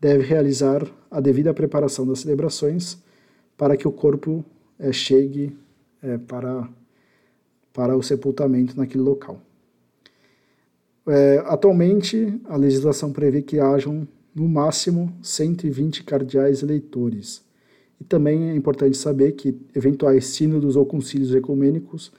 deve 0.00 0.24
realizar 0.24 0.86
a 1.10 1.20
devida 1.20 1.54
preparação 1.54 2.06
das 2.06 2.20
celebrações 2.20 2.98
para 3.56 3.76
que 3.76 3.88
o 3.88 3.92
corpo 3.92 4.44
é, 4.78 4.92
chegue 4.92 5.56
é, 6.02 6.18
para, 6.18 6.68
para 7.72 7.96
o 7.96 8.02
sepultamento 8.02 8.76
naquele 8.76 9.02
local. 9.02 9.40
É, 11.06 11.42
atualmente, 11.46 12.40
a 12.44 12.56
legislação 12.56 13.12
prevê 13.12 13.40
que 13.40 13.60
hajam, 13.60 14.06
no 14.34 14.48
máximo, 14.48 15.16
120 15.22 16.04
cardeais 16.04 16.62
eleitores 16.62 17.46
e 18.00 18.04
também 18.04 18.50
é 18.50 18.54
importante 18.54 18.96
saber 18.96 19.32
que 19.32 19.56
eventuais 19.74 20.26
sínodos 20.26 20.76
ou 20.76 20.84
concílios 20.84 21.34
ecumênicos 21.34 22.12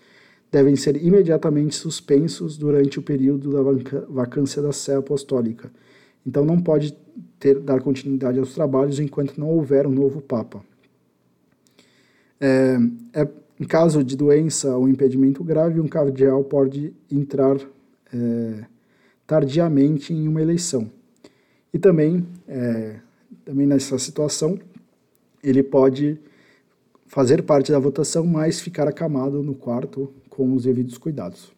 devem 0.51 0.75
ser 0.75 0.95
imediatamente 1.03 1.75
suspensos 1.75 2.57
durante 2.57 2.99
o 2.99 3.01
período 3.01 3.51
da 3.51 3.61
vacância 4.09 4.61
da 4.61 4.71
sé 4.71 4.95
apostólica. 4.95 5.71
Então 6.25 6.43
não 6.45 6.59
pode 6.59 6.97
ter, 7.39 7.59
dar 7.59 7.81
continuidade 7.81 8.39
aos 8.39 8.53
trabalhos 8.53 8.99
enquanto 8.99 9.37
não 9.37 9.49
houver 9.49 9.85
um 9.85 9.91
novo 9.91 10.21
Papa. 10.21 10.63
É, 12.39 12.77
é, 13.13 13.27
em 13.59 13.65
caso 13.65 14.03
de 14.03 14.15
doença 14.15 14.75
ou 14.75 14.87
impedimento 14.87 15.43
grave, 15.43 15.79
um 15.79 15.87
cardeal 15.87 16.43
pode 16.43 16.93
entrar 17.11 17.57
é, 18.13 18.63
tardiamente 19.25 20.13
em 20.13 20.27
uma 20.27 20.41
eleição. 20.41 20.89
E 21.73 21.79
também, 21.79 22.25
é, 22.47 22.99
também 23.43 23.65
nessa 23.65 23.97
situação, 23.97 24.59
ele 25.43 25.63
pode 25.63 26.19
fazer 27.07 27.41
parte 27.43 27.71
da 27.71 27.79
votação, 27.79 28.25
mas 28.25 28.59
ficar 28.59 28.87
acamado 28.87 29.41
no 29.41 29.55
quarto 29.55 30.13
com 30.29 30.53
os 30.53 30.63
devidos 30.63 30.97
cuidados. 30.97 31.51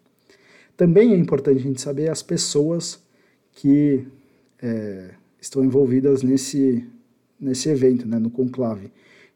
Também 0.78 1.12
é 1.14 1.18
importante 1.18 1.60
a 1.60 1.64
gente 1.64 1.82
saber 1.82 2.10
as 2.10 2.24
pessoas 2.24 3.00
que 3.52 4.08
é, 4.62 5.10
estão 5.42 5.64
envolvidas 5.64 6.24
nesse, 6.24 6.86
nesse 7.40 7.70
evento, 7.70 8.08
né, 8.08 8.20
no 8.20 8.30
conclave, 8.30 8.92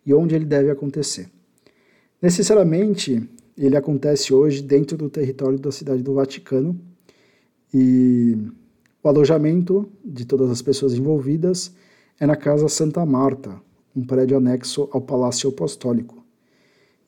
e 0.05 0.13
onde 0.13 0.35
ele 0.35 0.45
deve 0.45 0.69
acontecer. 0.69 1.29
Necessariamente, 2.21 3.27
ele 3.57 3.75
acontece 3.75 4.33
hoje 4.33 4.61
dentro 4.61 4.97
do 4.97 5.09
território 5.09 5.59
da 5.59 5.71
cidade 5.71 6.01
do 6.01 6.13
Vaticano, 6.13 6.79
e 7.73 8.37
o 9.03 9.09
alojamento 9.09 9.89
de 10.03 10.25
todas 10.25 10.49
as 10.49 10.61
pessoas 10.61 10.93
envolvidas 10.93 11.73
é 12.19 12.25
na 12.25 12.35
Casa 12.35 12.69
Santa 12.69 13.05
Marta, 13.05 13.59
um 13.95 14.03
prédio 14.05 14.37
anexo 14.37 14.87
ao 14.91 15.01
Palácio 15.01 15.49
Apostólico. 15.49 16.23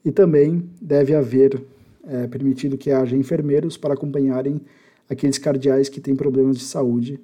E 0.03 0.11
também 0.11 0.69
deve 0.81 1.15
haver 1.15 1.63
é, 2.03 2.27
permitido 2.27 2.77
que 2.77 2.91
haja 2.91 3.15
enfermeiros 3.15 3.77
para 3.77 3.93
acompanharem 3.93 4.61
aqueles 5.09 5.37
cardeais 5.37 5.89
que 5.89 6.01
têm 6.01 6.15
problemas 6.15 6.57
de 6.57 6.63
saúde 6.63 7.19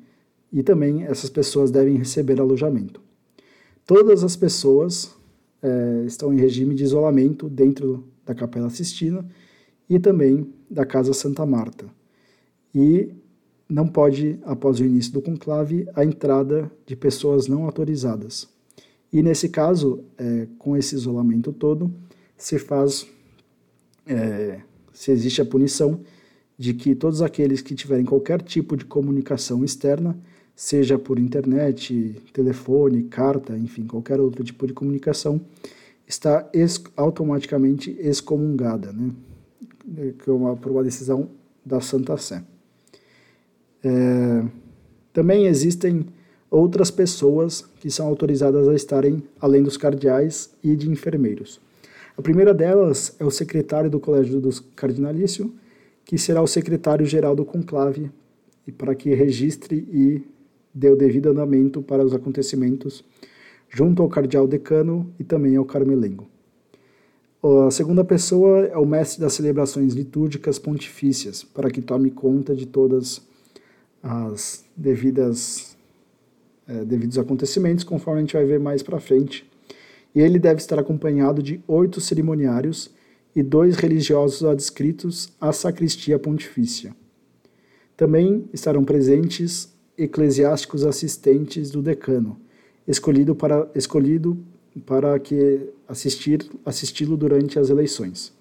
e 0.51 0.61
também 0.61 1.03
essas 1.03 1.29
pessoas 1.29 1.71
devem 1.71 1.97
receber 1.97 2.39
alojamento. 2.39 3.01
Todas 3.85 4.23
as 4.23 4.35
pessoas 4.35 5.15
é, 5.61 6.03
estão 6.05 6.33
em 6.33 6.37
regime 6.37 6.75
de 6.75 6.83
isolamento 6.83 7.47
dentro 7.47 8.05
da 8.25 8.35
Capela 8.35 8.69
Sistina 8.69 9.25
e 9.89 9.99
também 9.99 10.51
da 10.69 10.85
Casa 10.85 11.13
Santa 11.13 11.45
Marta. 11.45 11.85
E 12.73 13.09
não 13.67 13.87
pode, 13.87 14.39
após 14.43 14.79
o 14.79 14.85
início 14.85 15.13
do 15.13 15.21
conclave, 15.21 15.87
a 15.95 16.03
entrada 16.03 16.71
de 16.85 16.95
pessoas 16.95 17.47
não 17.47 17.63
autorizadas. 17.63 18.49
E 19.11 19.21
nesse 19.21 19.49
caso, 19.49 20.03
é, 20.17 20.47
com 20.57 20.75
esse 20.75 20.95
isolamento 20.95 21.51
todo, 21.51 21.93
se 22.37 22.57
faz, 22.57 23.05
é, 24.05 24.61
se 24.93 25.11
existe 25.11 25.41
a 25.41 25.45
punição 25.45 26.01
de 26.57 26.73
que 26.73 26.95
todos 26.95 27.21
aqueles 27.21 27.61
que 27.61 27.75
tiverem 27.75 28.05
qualquer 28.05 28.41
tipo 28.41 28.77
de 28.77 28.85
comunicação 28.85 29.63
externa, 29.63 30.17
seja 30.61 30.99
por 30.99 31.17
internet, 31.17 32.21
telefone, 32.31 33.05
carta, 33.05 33.57
enfim, 33.57 33.87
qualquer 33.87 34.19
outro 34.19 34.43
tipo 34.43 34.67
de 34.67 34.73
comunicação, 34.73 35.41
está 36.07 36.47
ex 36.53 36.83
automaticamente 36.95 37.97
excomungada, 37.99 38.93
né? 38.93 39.09
Que 40.19 40.29
é 40.29 40.31
uma, 40.31 40.55
por 40.55 40.71
uma 40.71 40.83
decisão 40.83 41.29
da 41.65 41.81
Santa 41.81 42.15
Sé. 42.15 42.43
É, 43.83 44.45
também 45.11 45.47
existem 45.47 46.05
outras 46.47 46.91
pessoas 46.91 47.65
que 47.79 47.89
são 47.89 48.05
autorizadas 48.05 48.67
a 48.67 48.75
estarem 48.75 49.23
além 49.39 49.63
dos 49.63 49.77
cardeais 49.77 50.51
e 50.63 50.75
de 50.75 50.91
enfermeiros. 50.91 51.59
A 52.15 52.21
primeira 52.21 52.53
delas 52.53 53.15
é 53.19 53.25
o 53.25 53.31
secretário 53.31 53.89
do 53.89 53.99
Colégio 53.99 54.39
dos 54.39 54.59
Cardinalício, 54.75 55.51
que 56.05 56.19
será 56.19 56.39
o 56.39 56.45
secretário-geral 56.45 57.35
do 57.35 57.43
conclave, 57.43 58.11
e 58.67 58.71
para 58.71 58.93
que 58.93 59.11
registre 59.15 59.87
e 59.91 60.21
o 60.73 60.95
devido 60.95 61.29
andamento 61.29 61.81
para 61.81 62.03
os 62.03 62.13
acontecimentos, 62.13 63.03
junto 63.69 64.01
ao 64.01 64.09
cardeal 64.09 64.47
decano 64.47 65.11
e 65.19 65.23
também 65.23 65.55
ao 65.55 65.65
carmelengo. 65.65 66.27
A 67.43 67.71
segunda 67.71 68.03
pessoa 68.03 68.65
é 68.65 68.77
o 68.77 68.85
mestre 68.85 69.19
das 69.19 69.33
celebrações 69.33 69.93
litúrgicas 69.93 70.59
pontifícias, 70.59 71.43
para 71.43 71.71
que 71.71 71.81
tome 71.81 72.11
conta 72.11 72.55
de 72.55 72.67
todas 72.67 73.21
as 74.03 74.63
devidas 74.75 75.75
é, 76.67 76.85
devidos 76.85 77.17
acontecimentos, 77.17 77.83
conforme 77.83 78.19
a 78.19 78.21
gente 78.21 78.33
vai 78.33 78.45
ver 78.45 78.59
mais 78.59 78.83
para 78.83 78.99
frente. 78.99 79.49
E 80.13 80.21
ele 80.21 80.37
deve 80.37 80.59
estar 80.59 80.77
acompanhado 80.77 81.41
de 81.41 81.61
oito 81.67 81.99
cerimoniários 81.99 82.91
e 83.35 83.41
dois 83.41 83.77
religiosos 83.77 84.43
adscritos 84.43 85.33
à 85.39 85.51
sacristia 85.51 86.19
pontifícia. 86.19 86.95
Também 87.97 88.47
estarão 88.53 88.83
presentes 88.83 89.70
eclesiásticos 89.97 90.85
assistentes 90.85 91.71
do 91.71 91.81
decano, 91.81 92.37
escolhido 92.87 93.35
para, 93.35 93.69
escolhido 93.75 94.37
para 94.85 95.19
que 95.19 95.69
assistir 95.87 96.49
assisti-lo 96.65 97.17
durante 97.17 97.59
as 97.59 97.69
eleições. 97.69 98.33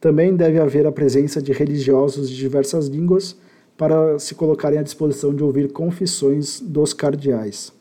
Também 0.00 0.34
deve 0.36 0.58
haver 0.60 0.86
a 0.86 0.92
presença 0.92 1.42
de 1.42 1.52
religiosos 1.52 2.30
de 2.30 2.36
diversas 2.36 2.86
línguas 2.86 3.36
para 3.76 4.18
se 4.18 4.34
colocarem 4.34 4.78
à 4.78 4.82
disposição 4.82 5.34
de 5.34 5.42
ouvir 5.42 5.72
confissões 5.72 6.60
dos 6.60 6.92
cardeais. 6.92 7.72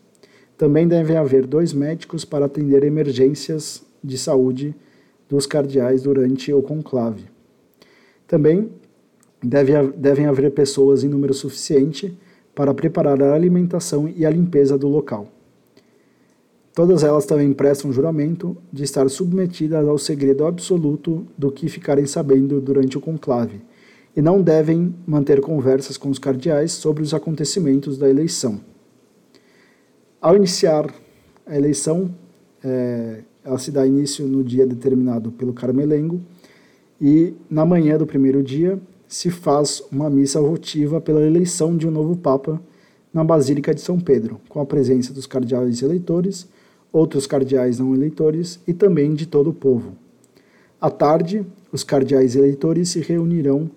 Também 0.57 0.87
devem 0.87 1.17
haver 1.17 1.45
dois 1.45 1.73
médicos 1.73 2.25
para 2.25 2.45
atender 2.45 2.83
emergências 2.83 3.83
de 4.03 4.17
saúde 4.17 4.75
dos 5.29 5.45
cardeais 5.45 6.01
durante 6.01 6.51
o 6.51 6.61
conclave. 6.61 7.25
Também 8.27 8.71
deve, 9.43 9.73
devem 9.95 10.25
haver 10.25 10.51
pessoas 10.51 11.03
em 11.03 11.07
número 11.07 11.33
suficiente 11.33 12.17
para 12.57 12.73
preparar 12.73 13.21
a 13.21 13.35
alimentação 13.35 14.11
e 14.15 14.25
a 14.25 14.31
limpeza 14.31 14.75
do 14.79 14.87
local. 14.87 15.27
Todas 16.73 17.03
elas 17.03 17.23
também 17.23 17.53
prestam 17.53 17.93
juramento 17.93 18.57
de 18.73 18.83
estar 18.83 19.07
submetidas 19.11 19.87
ao 19.87 19.99
segredo 19.99 20.43
absoluto 20.43 21.27
do 21.37 21.51
que 21.51 21.69
ficarem 21.69 22.07
sabendo 22.07 22.59
durante 22.59 22.97
o 22.97 23.01
conclave 23.01 23.61
e 24.15 24.23
não 24.23 24.41
devem 24.41 24.95
manter 25.05 25.39
conversas 25.39 25.97
com 25.97 26.09
os 26.09 26.17
cardeais 26.17 26.71
sobre 26.71 27.03
os 27.03 27.13
acontecimentos 27.13 27.95
da 27.95 28.09
eleição. 28.09 28.59
Ao 30.19 30.35
iniciar 30.35 30.91
a 31.45 31.55
eleição, 31.55 32.09
é, 32.63 33.19
ela 33.45 33.59
se 33.59 33.69
dá 33.69 33.85
início 33.85 34.25
no 34.25 34.43
dia 34.43 34.65
determinado 34.65 35.31
pelo 35.31 35.53
Carmelengo 35.53 36.19
E 36.99 37.35
na 37.47 37.63
manhã 37.63 37.99
do 37.99 38.07
primeiro 38.07 38.41
dia 38.41 38.79
se 39.07 39.29
faz 39.29 39.81
uma 39.91 40.09
missa 40.09 40.41
votiva 40.41 40.99
pela 40.99 41.25
eleição 41.25 41.75
de 41.75 41.87
um 41.87 41.91
novo 41.91 42.15
Papa 42.17 42.61
na 43.13 43.23
Basílica 43.23 43.73
de 43.73 43.81
São 43.81 43.99
Pedro, 43.99 44.39
com 44.49 44.59
a 44.59 44.65
presença 44.65 45.13
dos 45.13 45.25
cardeais 45.25 45.81
eleitores, 45.81 46.47
outros 46.91 47.25
cardeais 47.25 47.79
não 47.79 47.95
eleitores 47.95 48.59
e 48.67 48.73
também 48.73 49.13
de 49.13 49.25
todo 49.25 49.49
o 49.49 49.53
povo. 49.53 49.93
À 50.79 50.89
tarde, 50.89 51.45
os 51.71 51.83
cardeais 51.83 52.35
eleitores 52.35 52.89
se 52.89 52.99
reunirão 52.99 53.69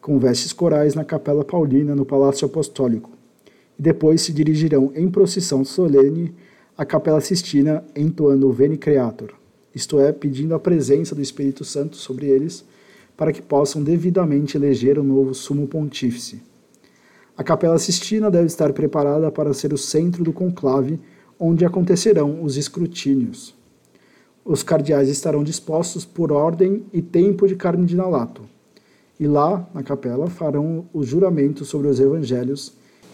com 0.00 0.18
vestes 0.18 0.52
corais 0.52 0.94
na 0.94 1.04
Capela 1.04 1.44
Paulina, 1.44 1.94
no 1.94 2.06
Palácio 2.06 2.46
Apostólico, 2.46 3.10
e 3.78 3.82
depois 3.82 4.22
se 4.22 4.32
dirigirão 4.32 4.92
em 4.94 5.10
procissão 5.10 5.64
solene 5.64 6.34
à 6.76 6.84
Capela 6.86 7.20
Sistina, 7.20 7.84
entoando 7.94 8.48
o 8.48 8.52
Veni 8.52 8.78
Creator, 8.78 9.34
isto 9.74 10.00
é, 10.00 10.12
pedindo 10.12 10.54
a 10.54 10.58
presença 10.58 11.14
do 11.14 11.20
Espírito 11.20 11.64
Santo 11.64 11.96
sobre 11.96 12.26
eles, 12.26 12.64
para 13.20 13.34
que 13.34 13.42
possam 13.42 13.82
devidamente 13.82 14.56
eleger 14.56 14.98
o 14.98 15.04
novo 15.04 15.34
Sumo 15.34 15.66
Pontífice. 15.66 16.40
A 17.36 17.44
Capela 17.44 17.78
Sistina 17.78 18.30
deve 18.30 18.46
estar 18.46 18.72
preparada 18.72 19.30
para 19.30 19.52
ser 19.52 19.74
o 19.74 19.76
centro 19.76 20.24
do 20.24 20.32
conclave, 20.32 20.98
onde 21.38 21.62
acontecerão 21.62 22.42
os 22.42 22.56
escrutínios. 22.56 23.54
Os 24.42 24.62
cardeais 24.62 25.10
estarão 25.10 25.44
dispostos 25.44 26.06
por 26.06 26.32
ordem 26.32 26.86
e 26.94 27.02
tempo 27.02 27.46
de 27.46 27.56
cardinalato 27.56 28.40
e 29.18 29.26
lá 29.26 29.68
na 29.74 29.82
capela 29.82 30.30
farão 30.30 30.86
o 30.90 31.02
juramento 31.02 31.62
sobre 31.62 31.88
os 31.88 32.00
evangelhos. 32.00 32.72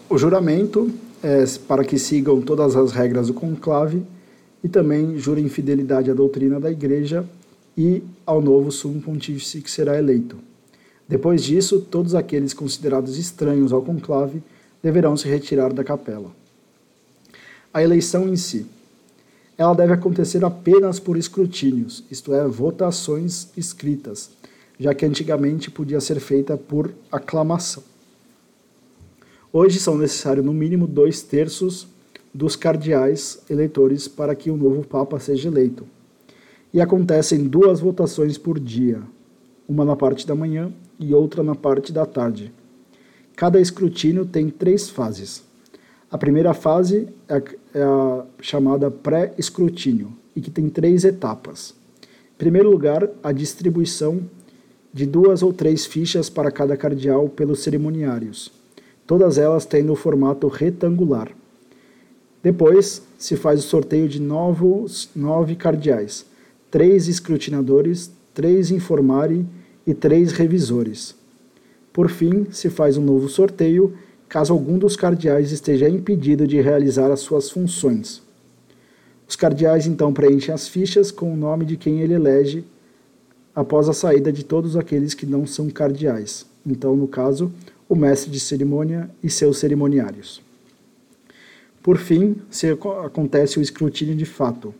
O 0.08 0.16
juramento 0.16 0.88
é 1.20 1.42
para 1.66 1.84
que 1.84 1.98
sigam 1.98 2.40
todas 2.40 2.76
as 2.76 2.92
regras 2.92 3.26
do 3.26 3.34
conclave 3.34 4.04
e 4.62 4.68
também 4.68 5.18
jurem 5.18 5.48
fidelidade 5.48 6.12
à 6.12 6.14
doutrina 6.14 6.60
da 6.60 6.70
igreja 6.70 7.28
e 7.76 8.02
ao 8.24 8.40
novo 8.40 8.72
sumo 8.72 9.00
pontífice 9.00 9.60
que 9.60 9.70
será 9.70 9.98
eleito. 9.98 10.38
Depois 11.08 11.42
disso, 11.44 11.80
todos 11.80 12.14
aqueles 12.14 12.52
considerados 12.52 13.16
estranhos 13.18 13.72
ao 13.72 13.82
conclave 13.82 14.42
deverão 14.82 15.16
se 15.16 15.28
retirar 15.28 15.72
da 15.72 15.84
capela. 15.84 16.30
A 17.72 17.82
eleição 17.82 18.28
em 18.28 18.36
si. 18.36 18.66
Ela 19.58 19.74
deve 19.74 19.92
acontecer 19.92 20.44
apenas 20.44 20.98
por 21.00 21.16
escrutínios, 21.16 22.04
isto 22.10 22.34
é, 22.34 22.46
votações 22.46 23.48
escritas, 23.56 24.30
já 24.78 24.94
que 24.94 25.06
antigamente 25.06 25.70
podia 25.70 26.00
ser 26.00 26.20
feita 26.20 26.56
por 26.56 26.92
aclamação. 27.10 27.82
Hoje 29.52 29.78
são 29.78 29.96
necessários 29.96 30.44
no 30.44 30.52
mínimo 30.52 30.86
dois 30.86 31.22
terços 31.22 31.86
dos 32.34 32.54
cardeais 32.54 33.38
eleitores 33.48 34.06
para 34.06 34.34
que 34.34 34.50
o 34.50 34.56
novo 34.56 34.86
Papa 34.86 35.18
seja 35.18 35.48
eleito. 35.48 35.86
E 36.76 36.80
acontecem 36.82 37.44
duas 37.44 37.80
votações 37.80 38.36
por 38.36 38.60
dia, 38.60 39.00
uma 39.66 39.82
na 39.82 39.96
parte 39.96 40.26
da 40.26 40.34
manhã 40.34 40.70
e 41.00 41.14
outra 41.14 41.42
na 41.42 41.54
parte 41.54 41.90
da 41.90 42.04
tarde. 42.04 42.52
Cada 43.34 43.58
escrutínio 43.58 44.26
tem 44.26 44.50
três 44.50 44.90
fases. 44.90 45.42
A 46.10 46.18
primeira 46.18 46.52
fase 46.52 47.08
é 47.26 47.34
a, 47.36 47.42
é 47.72 47.82
a 47.82 48.24
chamada 48.42 48.90
pré-escrutínio 48.90 50.12
e 50.36 50.42
que 50.42 50.50
tem 50.50 50.68
três 50.68 51.02
etapas. 51.02 51.74
Em 52.34 52.36
primeiro 52.36 52.68
lugar, 52.68 53.08
a 53.22 53.32
distribuição 53.32 54.20
de 54.92 55.06
duas 55.06 55.42
ou 55.42 55.54
três 55.54 55.86
fichas 55.86 56.28
para 56.28 56.50
cada 56.50 56.76
cardeal 56.76 57.26
pelos 57.26 57.60
cerimoniários, 57.60 58.52
todas 59.06 59.38
elas 59.38 59.64
tendo 59.64 59.94
o 59.94 59.96
formato 59.96 60.46
retangular. 60.46 61.30
Depois 62.42 63.00
se 63.16 63.34
faz 63.34 63.60
o 63.60 63.66
sorteio 63.66 64.06
de 64.06 64.20
novos, 64.20 65.08
nove 65.16 65.56
cardeais, 65.56 66.26
três 66.70 67.08
escrutinadores, 67.08 68.10
três 68.34 68.70
informari 68.70 69.46
e 69.86 69.94
três 69.94 70.32
revisores. 70.32 71.14
Por 71.92 72.10
fim, 72.10 72.46
se 72.50 72.68
faz 72.68 72.96
um 72.96 73.02
novo 73.02 73.28
sorteio 73.28 73.94
caso 74.28 74.52
algum 74.52 74.78
dos 74.78 74.96
cardeais 74.96 75.52
esteja 75.52 75.88
impedido 75.88 76.46
de 76.46 76.60
realizar 76.60 77.10
as 77.10 77.20
suas 77.20 77.50
funções. 77.50 78.22
Os 79.28 79.36
cardeais 79.36 79.86
então 79.86 80.12
preenchem 80.12 80.54
as 80.54 80.68
fichas 80.68 81.10
com 81.10 81.32
o 81.32 81.36
nome 81.36 81.64
de 81.64 81.76
quem 81.76 82.00
ele 82.00 82.14
elege 82.14 82.64
após 83.54 83.88
a 83.88 83.92
saída 83.92 84.30
de 84.30 84.44
todos 84.44 84.76
aqueles 84.76 85.14
que 85.14 85.24
não 85.24 85.46
são 85.46 85.70
cardeais. 85.70 86.44
Então, 86.66 86.94
no 86.94 87.08
caso, 87.08 87.50
o 87.88 87.96
mestre 87.96 88.30
de 88.30 88.38
cerimônia 88.38 89.08
e 89.22 89.30
seus 89.30 89.58
cerimoniários. 89.58 90.42
Por 91.82 91.96
fim, 91.96 92.36
se 92.50 92.68
acontece 93.04 93.58
o 93.58 93.62
escrutínio 93.62 94.14
de 94.14 94.26
fato, 94.26 94.74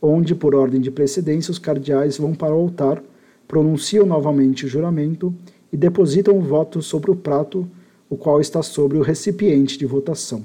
onde, 0.00 0.34
por 0.34 0.54
ordem 0.54 0.80
de 0.80 0.90
precedência, 0.90 1.50
os 1.50 1.58
cardeais 1.58 2.16
vão 2.16 2.34
para 2.34 2.54
o 2.54 2.58
altar, 2.58 3.02
pronunciam 3.46 4.06
novamente 4.06 4.66
o 4.66 4.68
juramento 4.68 5.34
e 5.72 5.76
depositam 5.76 6.38
o 6.38 6.42
voto 6.42 6.80
sobre 6.80 7.10
o 7.10 7.16
prato, 7.16 7.68
o 8.08 8.16
qual 8.16 8.40
está 8.40 8.62
sobre 8.62 8.98
o 8.98 9.02
recipiente 9.02 9.78
de 9.78 9.86
votação. 9.86 10.44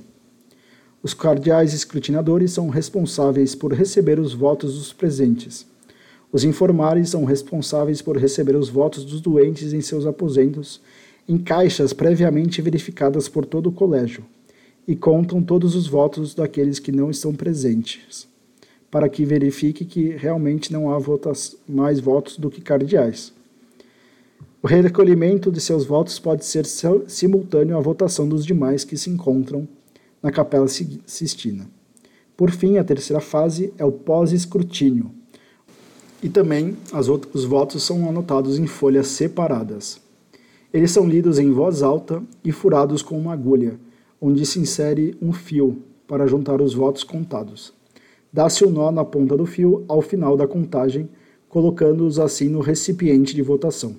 Os 1.01 1.13
cardeais 1.13 1.73
escrutinadores 1.73 2.51
são 2.51 2.69
responsáveis 2.69 3.53
por 3.55 3.71
receber 3.73 4.19
os 4.19 4.33
votos 4.33 4.77
dos 4.77 4.91
presentes 4.91 5.67
os 6.35 6.43
informares 6.43 7.11
são 7.11 7.23
responsáveis 7.23 8.01
por 8.01 8.17
receber 8.17 8.57
os 8.57 8.67
votos 8.67 9.05
dos 9.05 9.21
doentes 9.21 9.71
em 9.71 9.79
seus 9.79 10.05
aposentos, 10.05 10.81
em 11.29 11.37
caixas 11.37 11.93
previamente 11.93 12.61
verificadas 12.61 13.29
por 13.29 13.45
todo 13.45 13.67
o 13.67 13.71
colégio, 13.71 14.21
e 14.85 14.97
contam 14.97 15.41
todos 15.41 15.75
os 15.75 15.87
votos 15.87 16.35
daqueles 16.35 16.77
que 16.77 16.91
não 16.91 17.09
estão 17.09 17.33
presentes, 17.33 18.27
para 18.95 19.09
que 19.09 19.25
verifique 19.25 19.83
que 19.83 20.11
realmente 20.11 20.71
não 20.71 20.89
há 20.89 20.97
votos, 20.97 21.57
mais 21.67 21.99
votos 21.99 22.37
do 22.37 22.49
que 22.49 22.61
cardeais. 22.61 23.33
O 24.63 24.67
recolhimento 24.67 25.51
de 25.51 25.59
seus 25.59 25.83
votos 25.83 26.17
pode 26.17 26.45
ser 26.45 26.65
simultâneo 27.05 27.75
à 27.75 27.81
votação 27.81 28.25
dos 28.25 28.45
demais 28.45 28.85
que 28.85 28.95
se 28.95 29.09
encontram 29.09 29.67
na 30.23 30.31
Capela 30.31 30.69
Sistina. 30.69 31.69
Por 32.37 32.51
fim, 32.51 32.77
a 32.77 32.85
terceira 32.85 33.19
fase 33.19 33.73
é 33.77 33.83
o 33.83 33.91
pós-escrutínio, 33.91 35.11
e 36.23 36.29
também 36.29 36.77
os 37.33 37.43
votos 37.43 37.83
são 37.83 38.07
anotados 38.07 38.57
em 38.57 38.65
folhas 38.65 39.07
separadas. 39.07 39.99
Eles 40.71 40.91
são 40.91 41.05
lidos 41.05 41.37
em 41.37 41.51
voz 41.51 41.83
alta 41.83 42.23
e 42.45 42.51
furados 42.53 43.01
com 43.01 43.19
uma 43.19 43.33
agulha, 43.33 43.77
onde 44.21 44.45
se 44.45 44.57
insere 44.57 45.17
um 45.21 45.33
fio 45.33 45.83
para 46.07 46.25
juntar 46.27 46.61
os 46.61 46.73
votos 46.73 47.03
contados. 47.03 47.74
Dá-se 48.35 48.65
um 48.65 48.69
nó 48.69 48.91
na 48.91 49.05
ponta 49.05 49.37
do 49.37 49.45
fio 49.45 49.85
ao 49.87 50.01
final 50.01 50.35
da 50.35 50.45
contagem, 50.45 51.07
colocando-os 51.47 52.19
assim 52.19 52.49
no 52.49 52.59
recipiente 52.59 53.33
de 53.33 53.41
votação. 53.41 53.95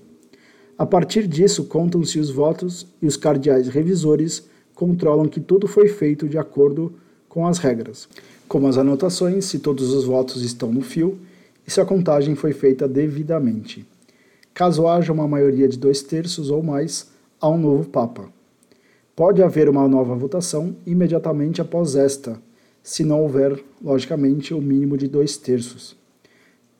A 0.76 0.84
partir 0.84 1.26
disso, 1.26 1.64
contam-se 1.64 2.18
os 2.18 2.28
votos 2.28 2.86
e 3.00 3.06
os 3.06 3.16
cardeais 3.16 3.66
revisores 3.66 4.46
controlam 4.74 5.26
que 5.26 5.40
tudo 5.40 5.66
foi 5.66 5.88
feito 5.88 6.28
de 6.28 6.36
acordo 6.36 6.92
com 7.30 7.46
as 7.46 7.56
regras, 7.56 8.10
como 8.46 8.68
as 8.68 8.76
anotações, 8.76 9.46
se 9.46 9.58
todos 9.58 9.94
os 9.94 10.04
votos 10.04 10.42
estão 10.42 10.70
no 10.70 10.82
fio 10.82 11.18
e 11.66 11.70
se 11.70 11.80
a 11.80 11.86
contagem 11.86 12.34
foi 12.34 12.52
feita 12.52 12.86
devidamente. 12.86 13.88
Caso 14.52 14.86
haja 14.86 15.14
uma 15.14 15.26
maioria 15.26 15.66
de 15.66 15.78
dois 15.78 16.02
terços 16.02 16.50
ou 16.50 16.62
mais, 16.62 17.10
há 17.40 17.48
um 17.48 17.56
novo 17.56 17.88
Papa. 17.88 18.28
Pode 19.16 19.42
haver 19.42 19.66
uma 19.66 19.88
nova 19.88 20.14
votação 20.14 20.76
imediatamente 20.86 21.62
após 21.62 21.96
esta, 21.96 22.38
se 22.86 23.04
não 23.04 23.22
houver, 23.22 23.58
logicamente, 23.82 24.54
o 24.54 24.62
mínimo 24.62 24.96
de 24.96 25.08
dois 25.08 25.36
terços, 25.36 25.96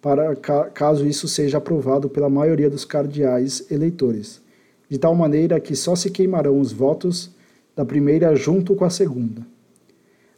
para 0.01 0.37
caso 0.37 1.05
isso 1.05 1.27
seja 1.27 1.59
aprovado 1.59 2.09
pela 2.09 2.31
maioria 2.31 2.71
dos 2.71 2.85
cardeais 2.85 3.69
eleitores, 3.73 4.41
de 4.89 4.99
tal 4.99 5.17
maneira 5.17 5.59
que 5.59 5.75
só 5.75 5.97
se 5.97 6.09
queimarão 6.09 6.61
os 6.61 6.71
votos 6.71 7.35
da 7.75 7.85
primeira 7.85 8.37
junto 8.37 8.77
com 8.77 8.85
a 8.85 8.89
segunda. 8.89 9.45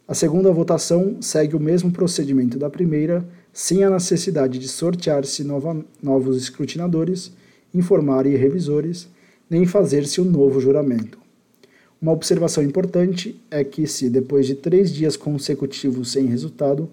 A 0.07 0.15
segunda 0.15 0.51
votação 0.51 1.17
segue 1.21 1.55
o 1.55 1.59
mesmo 1.59 1.91
procedimento 1.91 2.57
da 2.57 2.67
primeira 2.67 3.23
sem 3.53 3.83
a 3.83 3.91
necessidade 3.91 4.57
de 4.57 4.67
sortear-se 4.67 5.43
novos 6.01 6.35
escrutinadores, 6.35 7.31
informar 7.71 8.25
e 8.25 8.35
revisores, 8.35 9.07
nem 9.47 9.67
fazer-se 9.67 10.19
um 10.19 10.25
novo 10.25 10.59
juramento. 10.59 11.18
Uma 12.01 12.13
observação 12.13 12.63
importante 12.63 13.39
é 13.51 13.61
que, 13.61 13.85
se 13.85 14.09
depois 14.09 14.47
de 14.47 14.55
três 14.55 14.93
dias 14.93 15.17
consecutivos 15.17 16.11
sem 16.11 16.27
resultado, 16.27 16.89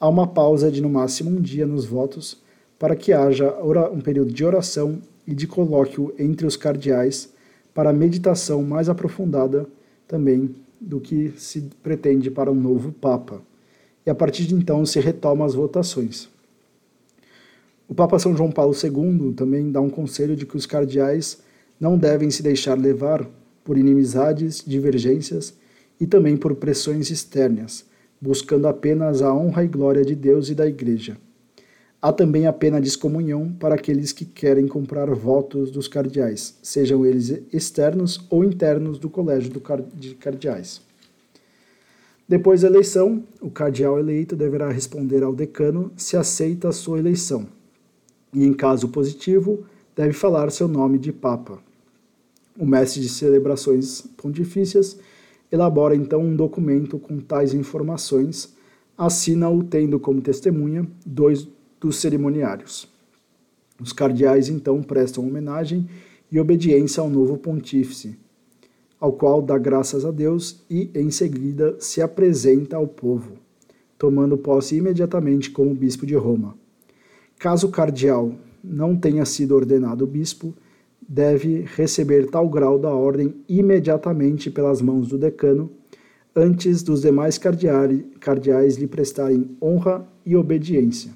há 0.00 0.08
uma 0.08 0.26
pausa 0.26 0.70
de 0.70 0.80
no 0.80 0.88
máximo 0.88 1.30
um 1.30 1.40
dia 1.40 1.66
nos 1.66 1.84
votos 1.84 2.40
para 2.78 2.96
que 2.96 3.12
haja 3.12 3.54
um 3.92 4.00
período 4.00 4.32
de 4.32 4.44
oração 4.44 5.02
e 5.26 5.34
de 5.34 5.46
colóquio 5.46 6.14
entre 6.18 6.46
os 6.46 6.56
cardeais 6.56 7.30
para 7.74 7.92
meditação 7.92 8.62
mais 8.62 8.88
aprofundada 8.88 9.66
também 10.06 10.54
do 10.80 10.98
que 10.98 11.34
se 11.36 11.68
pretende 11.82 12.30
para 12.30 12.50
um 12.50 12.54
novo 12.54 12.90
Papa 12.92 13.42
e 14.06 14.10
a 14.10 14.14
partir 14.14 14.46
de 14.46 14.54
então 14.54 14.86
se 14.86 14.98
retoma 14.98 15.44
as 15.44 15.54
votações. 15.54 16.30
O 17.86 17.94
Papa 17.94 18.18
São 18.18 18.34
João 18.34 18.50
Paulo 18.50 18.72
II 18.72 19.34
também 19.34 19.70
dá 19.70 19.80
um 19.80 19.90
conselho 19.90 20.34
de 20.34 20.46
que 20.46 20.56
os 20.56 20.64
cardeais 20.64 21.42
não 21.78 21.98
devem 21.98 22.30
se 22.30 22.42
deixar 22.42 22.78
levar 22.78 23.28
por 23.68 23.76
inimizades, 23.76 24.64
divergências 24.66 25.52
e 26.00 26.06
também 26.06 26.38
por 26.38 26.54
pressões 26.54 27.10
externas, 27.10 27.84
buscando 28.18 28.66
apenas 28.66 29.20
a 29.20 29.30
honra 29.30 29.62
e 29.62 29.68
glória 29.68 30.02
de 30.02 30.14
Deus 30.14 30.48
e 30.48 30.54
da 30.54 30.66
Igreja. 30.66 31.18
Há 32.00 32.10
também 32.10 32.46
a 32.46 32.52
pena 32.54 32.80
de 32.80 32.88
excomunhão 32.88 33.52
para 33.60 33.74
aqueles 33.74 34.10
que 34.10 34.24
querem 34.24 34.66
comprar 34.66 35.10
votos 35.10 35.70
dos 35.70 35.86
cardeais, 35.86 36.54
sejam 36.62 37.04
eles 37.04 37.42
externos 37.52 38.24
ou 38.30 38.42
internos 38.42 38.98
do 38.98 39.10
colégio 39.10 39.52
de 39.92 40.14
cardeais. 40.14 40.80
Depois 42.26 42.62
da 42.62 42.68
eleição, 42.68 43.22
o 43.38 43.50
cardeal 43.50 43.98
eleito 43.98 44.34
deverá 44.34 44.70
responder 44.70 45.22
ao 45.22 45.34
decano 45.34 45.92
se 45.94 46.16
aceita 46.16 46.70
a 46.70 46.72
sua 46.72 46.98
eleição, 46.98 47.46
e, 48.32 48.46
em 48.46 48.54
caso 48.54 48.88
positivo, 48.88 49.66
deve 49.94 50.14
falar 50.14 50.50
seu 50.50 50.66
nome 50.66 50.98
de 50.98 51.12
Papa. 51.12 51.67
O 52.58 52.66
mestre 52.66 53.00
de 53.00 53.08
celebrações 53.08 54.00
pontifícias 54.16 54.98
elabora 55.50 55.94
então 55.94 56.20
um 56.20 56.34
documento 56.34 56.98
com 56.98 57.18
tais 57.18 57.54
informações, 57.54 58.52
assina-o 58.96 59.62
tendo 59.62 60.00
como 60.00 60.20
testemunha 60.20 60.84
dois 61.06 61.46
dos 61.80 61.96
cerimoniários. 61.96 62.88
Os 63.80 63.92
cardeais 63.92 64.48
então 64.48 64.82
prestam 64.82 65.24
homenagem 65.24 65.88
e 66.32 66.40
obediência 66.40 67.00
ao 67.00 67.08
novo 67.08 67.38
pontífice, 67.38 68.18
ao 68.98 69.12
qual 69.12 69.40
dá 69.40 69.56
graças 69.56 70.04
a 70.04 70.10
Deus 70.10 70.64
e, 70.68 70.90
em 70.96 71.12
seguida, 71.12 71.76
se 71.78 72.02
apresenta 72.02 72.76
ao 72.76 72.88
povo, 72.88 73.34
tomando 73.96 74.36
posse 74.36 74.74
imediatamente 74.74 75.50
como 75.52 75.72
bispo 75.72 76.04
de 76.04 76.16
Roma. 76.16 76.56
Caso 77.38 77.68
o 77.68 77.70
cardeal 77.70 78.34
não 78.64 78.96
tenha 78.96 79.24
sido 79.24 79.54
ordenado 79.54 80.04
bispo, 80.08 80.52
deve 81.06 81.64
receber 81.74 82.26
tal 82.30 82.48
grau 82.48 82.78
da 82.78 82.90
ordem 82.90 83.34
imediatamente 83.48 84.50
pelas 84.50 84.80
mãos 84.82 85.08
do 85.08 85.18
decano, 85.18 85.70
antes 86.34 86.82
dos 86.82 87.02
demais 87.02 87.38
cardeais 87.38 88.76
lhe 88.76 88.86
prestarem 88.86 89.50
honra 89.60 90.06
e 90.24 90.36
obediência. 90.36 91.10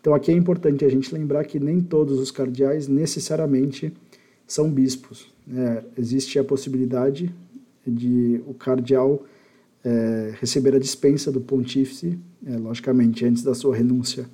Então 0.00 0.14
aqui 0.14 0.30
é 0.30 0.34
importante 0.34 0.84
a 0.84 0.88
gente 0.88 1.12
lembrar 1.14 1.44
que 1.44 1.60
nem 1.60 1.80
todos 1.80 2.18
os 2.18 2.30
cardeais 2.30 2.88
necessariamente 2.88 3.92
são 4.46 4.70
bispos. 4.70 5.26
É, 5.54 5.82
existe 5.96 6.38
a 6.38 6.44
possibilidade 6.44 7.32
de 7.86 8.40
o 8.46 8.54
cardeal 8.54 9.24
é, 9.84 10.34
receber 10.40 10.74
a 10.74 10.78
dispensa 10.78 11.30
do 11.30 11.40
pontífice, 11.40 12.18
é, 12.46 12.56
logicamente 12.56 13.24
antes 13.24 13.42
da 13.42 13.54
sua 13.54 13.76
renúncia 13.76 14.26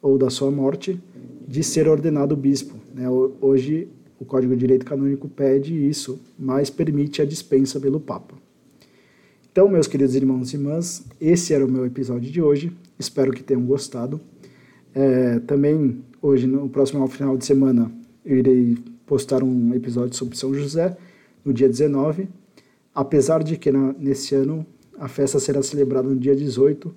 ou 0.00 0.18
da 0.18 0.30
sua 0.30 0.50
morte, 0.50 1.00
de 1.46 1.62
ser 1.62 1.88
ordenado 1.88 2.36
bispo. 2.36 2.74
Né? 2.94 3.08
Hoje 3.40 3.88
o 4.22 4.24
Código 4.24 4.54
de 4.54 4.60
Direito 4.60 4.86
Canônico 4.86 5.28
pede 5.28 5.74
isso, 5.74 6.20
mas 6.38 6.70
permite 6.70 7.20
a 7.20 7.24
dispensa 7.24 7.80
pelo 7.80 7.98
Papa. 7.98 8.36
Então, 9.50 9.68
meus 9.68 9.88
queridos 9.88 10.14
irmãos 10.14 10.52
e 10.52 10.56
irmãs, 10.56 11.04
esse 11.20 11.52
era 11.52 11.66
o 11.66 11.70
meu 11.70 11.84
episódio 11.84 12.30
de 12.30 12.40
hoje. 12.40 12.72
Espero 12.96 13.32
que 13.32 13.42
tenham 13.42 13.64
gostado. 13.64 14.20
É, 14.94 15.40
também, 15.40 16.04
hoje, 16.22 16.46
no 16.46 16.68
próximo 16.68 17.04
final 17.08 17.36
de 17.36 17.44
semana, 17.44 17.90
eu 18.24 18.36
irei 18.36 18.78
postar 19.04 19.42
um 19.42 19.74
episódio 19.74 20.16
sobre 20.16 20.38
São 20.38 20.54
José, 20.54 20.96
no 21.44 21.52
dia 21.52 21.68
19. 21.68 22.28
Apesar 22.94 23.42
de 23.42 23.56
que 23.56 23.72
na, 23.72 23.92
nesse 23.98 24.36
ano 24.36 24.64
a 25.00 25.08
festa 25.08 25.40
será 25.40 25.60
celebrada 25.64 26.08
no 26.08 26.16
dia 26.16 26.36
18, 26.36 26.94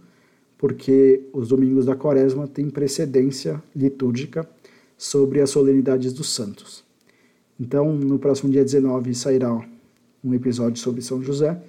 porque 0.60 1.24
os 1.34 1.48
domingos 1.48 1.86
da 1.86 1.96
quaresma 1.96 2.48
têm 2.48 2.70
precedência 2.70 3.62
litúrgica 3.76 4.48
sobre 4.96 5.42
as 5.42 5.50
solenidades 5.50 6.14
dos 6.14 6.30
santos. 6.30 6.85
Então, 7.60 7.96
no 7.96 8.20
próximo 8.20 8.52
dia 8.52 8.64
19 8.64 9.14
sairá 9.14 9.54
um 10.24 10.34
episódio 10.34 10.82
sobre 10.82 11.02
São 11.02 11.22
José, 11.22 11.62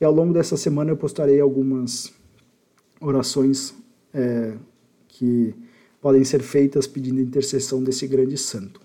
e 0.00 0.04
ao 0.04 0.12
longo 0.12 0.32
dessa 0.32 0.56
semana 0.56 0.90
eu 0.90 0.96
postarei 0.96 1.40
algumas 1.40 2.12
orações 3.00 3.74
é, 4.12 4.54
que 5.08 5.54
podem 6.00 6.24
ser 6.24 6.42
feitas 6.42 6.86
pedindo 6.86 7.20
intercessão 7.20 7.82
desse 7.82 8.06
grande 8.06 8.36
santo. 8.36 8.80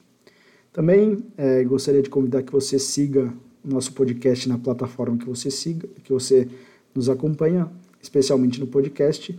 Também 0.72 1.24
é, 1.38 1.63
gostaria 1.63 2.02
de 2.02 2.10
convidar 2.10 2.43
que 2.43 2.52
você 2.52 2.78
siga 2.78 3.34
o 3.63 3.69
nosso 3.69 3.93
podcast 3.93 4.48
na 4.48 4.58
plataforma 4.58 5.17
que 5.17 5.26
você 5.26 5.50
siga, 5.50 5.88
que 6.04 6.13
você 6.13 6.48
nos 6.93 7.10
acompanha, 7.10 7.69
especialmente 8.02 8.60
no 8.60 8.67
podcast, 8.67 9.38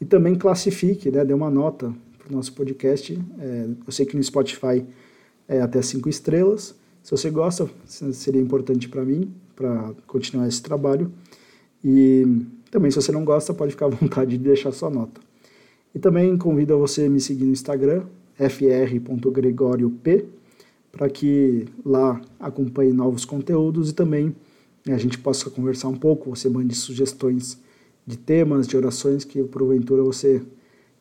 e 0.00 0.04
também 0.04 0.34
classifique, 0.34 1.10
né, 1.10 1.24
dê 1.24 1.32
uma 1.32 1.50
nota 1.50 1.94
para 2.18 2.28
o 2.28 2.36
nosso 2.36 2.52
podcast. 2.52 3.18
É, 3.38 3.68
eu 3.86 3.92
sei 3.92 4.04
que 4.04 4.16
no 4.16 4.22
Spotify 4.22 4.84
é 5.48 5.60
até 5.60 5.80
cinco 5.82 6.08
estrelas. 6.08 6.74
Se 7.02 7.10
você 7.10 7.30
gosta, 7.30 7.68
seria 7.86 8.40
importante 8.40 8.88
para 8.88 9.04
mim, 9.04 9.32
para 9.56 9.92
continuar 10.06 10.46
esse 10.46 10.62
trabalho. 10.62 11.10
E 11.84 12.24
também, 12.70 12.90
se 12.90 12.96
você 12.96 13.12
não 13.12 13.24
gosta, 13.24 13.52
pode 13.52 13.72
ficar 13.72 13.86
à 13.86 13.88
vontade 13.90 14.38
de 14.38 14.44
deixar 14.44 14.72
sua 14.72 14.90
nota. 14.90 15.20
E 15.94 15.98
também 15.98 16.36
convido 16.38 16.74
a 16.74 16.76
você 16.76 17.04
a 17.04 17.10
me 17.10 17.20
seguir 17.20 17.44
no 17.44 17.52
Instagram, 17.52 18.04
fr.gregoriop, 18.36 20.24
para 20.90 21.08
que 21.08 21.66
lá 21.84 22.20
acompanhe 22.38 22.92
novos 22.92 23.24
conteúdos 23.24 23.90
e 23.90 23.94
também 23.94 24.34
a 24.88 24.96
gente 24.96 25.18
possa 25.18 25.48
conversar 25.50 25.88
um 25.88 25.96
pouco, 25.96 26.30
você 26.30 26.48
mande 26.48 26.74
sugestões 26.74 27.58
de 28.06 28.16
temas, 28.16 28.66
de 28.66 28.76
orações 28.76 29.24
que 29.24 29.42
porventura 29.44 30.02
você 30.02 30.42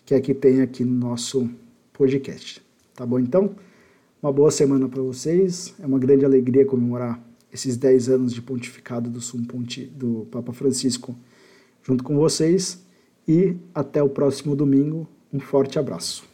quer 0.06 0.21
que 0.21 0.34
tenha 0.34 0.63
aqui 0.63 0.84
no 0.84 0.93
nosso 0.93 1.49
podcast. 1.93 2.62
Tá 2.93 3.06
bom 3.06 3.19
então? 3.19 3.56
Uma 4.22 4.32
boa 4.32 4.52
semana 4.52 4.88
para 4.88 5.02
vocês. 5.02 5.74
É 5.82 5.86
uma 5.86 5.98
grande 5.98 6.24
alegria 6.24 6.64
comemorar 6.64 7.20
esses 7.52 7.76
10 7.76 8.10
anos 8.10 8.34
de 8.34 8.40
pontificado 8.40 9.10
do 9.10 9.20
Ponti, 9.48 9.86
do 9.86 10.28
Papa 10.30 10.54
Francisco 10.54 11.16
junto 11.82 12.04
com 12.04 12.16
vocês 12.16 12.86
e 13.28 13.56
até 13.74 14.04
o 14.04 14.10
próximo 14.10 14.56
domingo. 14.56 15.10
Um 15.34 15.40
forte 15.40 15.80
abraço. 15.80 16.31